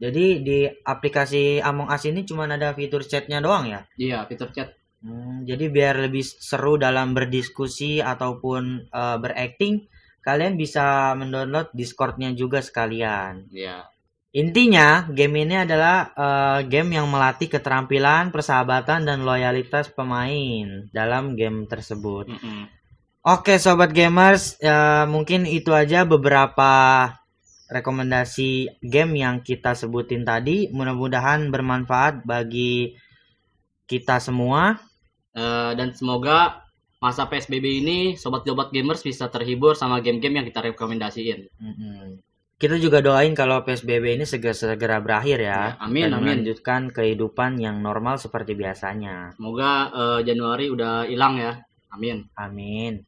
Hmm. 0.04 0.12
Jadi 0.12 0.44
di 0.44 0.58
aplikasi 0.68 1.64
Among 1.64 1.88
Us 1.88 2.04
ini 2.04 2.28
cuma 2.28 2.44
ada 2.44 2.76
fitur 2.76 3.00
chatnya 3.00 3.40
doang 3.40 3.72
ya? 3.72 3.80
Iya, 3.96 4.28
fitur 4.28 4.52
chat. 4.52 4.76
Hmm, 5.00 5.44
jadi 5.48 5.72
biar 5.72 6.08
lebih 6.08 6.24
seru 6.24 6.76
dalam 6.76 7.16
berdiskusi 7.16 8.04
ataupun 8.04 8.92
eh, 8.92 9.16
berakting, 9.16 9.88
kalian 10.20 10.60
bisa 10.60 11.16
mendownload 11.16 11.72
Discord-nya 11.72 12.36
juga 12.36 12.60
sekalian. 12.60 13.48
Iya. 13.48 13.88
Intinya, 14.34 15.08
game 15.08 15.48
ini 15.48 15.64
adalah 15.64 16.12
eh, 16.12 16.60
game 16.68 17.00
yang 17.00 17.08
melatih 17.08 17.48
keterampilan, 17.48 18.28
persahabatan, 18.28 19.08
dan 19.08 19.24
loyalitas 19.24 19.88
pemain 19.88 20.88
dalam 20.92 21.32
game 21.36 21.64
tersebut. 21.64 22.28
Mm-mm. 22.28 22.68
Oke, 23.24 23.56
sobat 23.56 23.96
gamers, 23.96 24.60
eh, 24.60 25.08
mungkin 25.08 25.48
itu 25.48 25.72
aja 25.72 26.04
beberapa 26.04 27.08
rekomendasi 27.70 28.80
game 28.84 29.20
yang 29.20 29.40
kita 29.40 29.72
sebutin 29.72 30.24
tadi. 30.24 30.68
Mudah-mudahan 30.72 31.48
bermanfaat 31.48 32.24
bagi 32.24 32.96
kita 33.88 34.20
semua. 34.20 34.80
Eh, 35.34 35.72
dan 35.74 35.90
semoga 35.92 36.64
masa 37.02 37.28
PSBB 37.28 37.84
ini 37.84 37.98
sobat-sobat 38.16 38.72
gamers 38.72 39.04
bisa 39.04 39.28
terhibur 39.28 39.76
sama 39.76 40.00
game-game 40.00 40.40
yang 40.40 40.46
kita 40.48 40.64
rekomendasiin. 40.72 41.52
Mm-mm. 41.60 42.22
Kita 42.54 42.78
juga 42.80 43.02
doain 43.04 43.34
kalau 43.36 43.60
PSBB 43.66 44.16
ini 44.16 44.24
segera 44.24 44.54
segera 44.54 44.96
berakhir 45.02 45.42
ya, 45.42 45.74
Ya, 45.74 45.84
amin, 45.84 46.08
dan 46.08 46.16
amin. 46.16 46.22
melanjutkan 46.22 46.88
kehidupan 46.94 47.58
yang 47.60 47.82
normal 47.82 48.16
seperti 48.16 48.54
biasanya. 48.56 49.34
Semoga 49.36 49.90
eh, 49.92 50.20
Januari 50.24 50.70
udah 50.70 51.04
hilang 51.04 51.36
ya. 51.36 51.60
Amin. 51.92 52.24
Amin. 52.38 53.04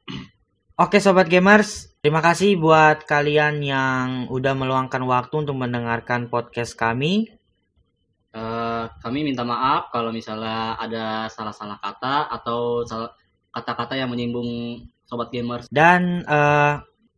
Oke 0.76 1.00
sobat 1.00 1.32
gamers, 1.32 1.88
terima 2.04 2.20
kasih 2.20 2.60
buat 2.60 3.08
kalian 3.08 3.64
yang 3.64 4.28
udah 4.28 4.52
meluangkan 4.52 5.00
waktu 5.08 5.48
untuk 5.48 5.56
mendengarkan 5.56 6.28
podcast 6.28 6.76
kami. 6.76 7.32
Eh, 8.36 8.84
kami 9.00 9.24
minta 9.24 9.40
maaf 9.40 9.88
kalau 9.88 10.12
misalnya 10.12 10.76
ada 10.76 11.32
salah-salah 11.32 11.80
kata 11.80 12.28
atau 12.28 12.84
kata-kata 13.56 13.96
yang 13.96 14.12
menyinggung 14.12 14.84
sobat 15.08 15.32
gamers. 15.32 15.64
Dan 15.72 16.20
eh, 16.28 16.74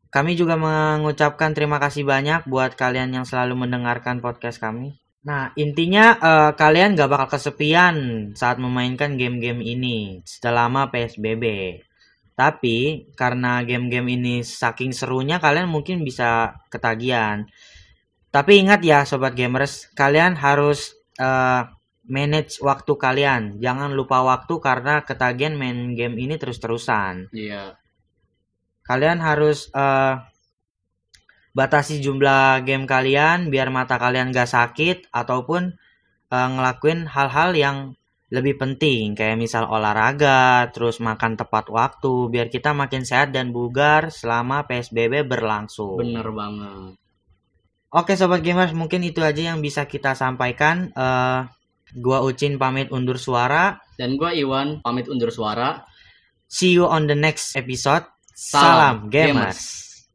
kami 0.06 0.38
juga 0.38 0.54
mengucapkan 0.54 1.50
terima 1.50 1.82
kasih 1.82 2.06
banyak 2.06 2.46
buat 2.46 2.78
kalian 2.78 3.10
yang 3.10 3.26
selalu 3.26 3.66
mendengarkan 3.66 4.22
podcast 4.22 4.62
kami. 4.62 5.02
Nah, 5.26 5.50
intinya 5.58 6.14
eh, 6.14 6.50
kalian 6.54 6.94
gak 6.94 7.10
bakal 7.10 7.34
kesepian 7.34 8.30
saat 8.38 8.62
memainkan 8.62 9.18
game-game 9.18 9.66
ini 9.66 10.22
selama 10.22 10.94
PSBB. 10.94 11.42
Tapi 12.38 13.10
karena 13.18 13.66
game-game 13.66 14.08
ini 14.14 14.34
saking 14.46 14.94
serunya 14.94 15.42
kalian 15.42 15.66
mungkin 15.66 16.06
bisa 16.06 16.54
ketagihan. 16.70 17.50
Tapi 18.30 18.62
ingat 18.62 18.80
ya 18.86 19.02
sobat 19.02 19.34
gamers, 19.34 19.90
kalian 19.98 20.38
harus 20.38 20.94
eh, 21.18 21.62
manage 22.06 22.62
waktu 22.62 22.92
kalian. 22.94 23.42
Jangan 23.58 23.90
lupa 23.98 24.22
waktu 24.22 24.54
karena 24.62 25.02
ketagihan 25.02 25.58
main 25.58 25.92
game 25.98 26.16
ini 26.16 26.34
terus-terusan 26.40 27.28
Iya. 27.34 27.76
kalian 28.88 29.18
harus 29.20 29.68
eh, 29.74 30.14
batasi 31.58 31.98
jumlah 32.04 32.62
game 32.64 32.86
kalian 32.86 33.50
biar 33.52 33.68
mata 33.74 33.98
kalian 33.98 34.30
gak 34.32 34.48
sakit 34.48 35.10
ataupun 35.12 35.74
eh, 36.32 36.48
ngelakuin 36.54 37.08
hal-hal 37.10 37.50
yang 37.56 37.97
lebih 38.28 38.60
penting 38.60 39.16
kayak 39.16 39.40
misal 39.40 39.64
olahraga 39.72 40.68
terus 40.68 41.00
makan 41.00 41.40
tepat 41.40 41.72
waktu 41.72 42.28
biar 42.28 42.52
kita 42.52 42.76
makin 42.76 43.08
sehat 43.08 43.32
dan 43.32 43.56
bugar 43.56 44.12
selama 44.12 44.68
PSBB 44.68 45.24
berlangsung. 45.24 45.96
Bener 45.96 46.28
banget. 46.28 47.00
Oke 47.88 48.20
sobat 48.20 48.44
gamers 48.44 48.76
mungkin 48.76 49.00
itu 49.00 49.24
aja 49.24 49.52
yang 49.52 49.64
bisa 49.64 49.88
kita 49.88 50.12
sampaikan. 50.12 50.92
Eh, 50.92 51.40
gua 51.96 52.20
Ucin 52.20 52.60
pamit 52.60 52.92
undur 52.92 53.16
suara. 53.16 53.80
Dan 53.96 54.20
gua 54.20 54.36
Iwan 54.36 54.84
pamit 54.84 55.08
undur 55.08 55.32
suara. 55.32 55.88
See 56.44 56.76
you 56.76 56.84
on 56.84 57.08
the 57.08 57.16
next 57.16 57.56
episode. 57.56 58.04
Salam 58.36 58.62
Salam 58.62 58.96
gamers. 59.08 59.56
gamers. 59.56 59.87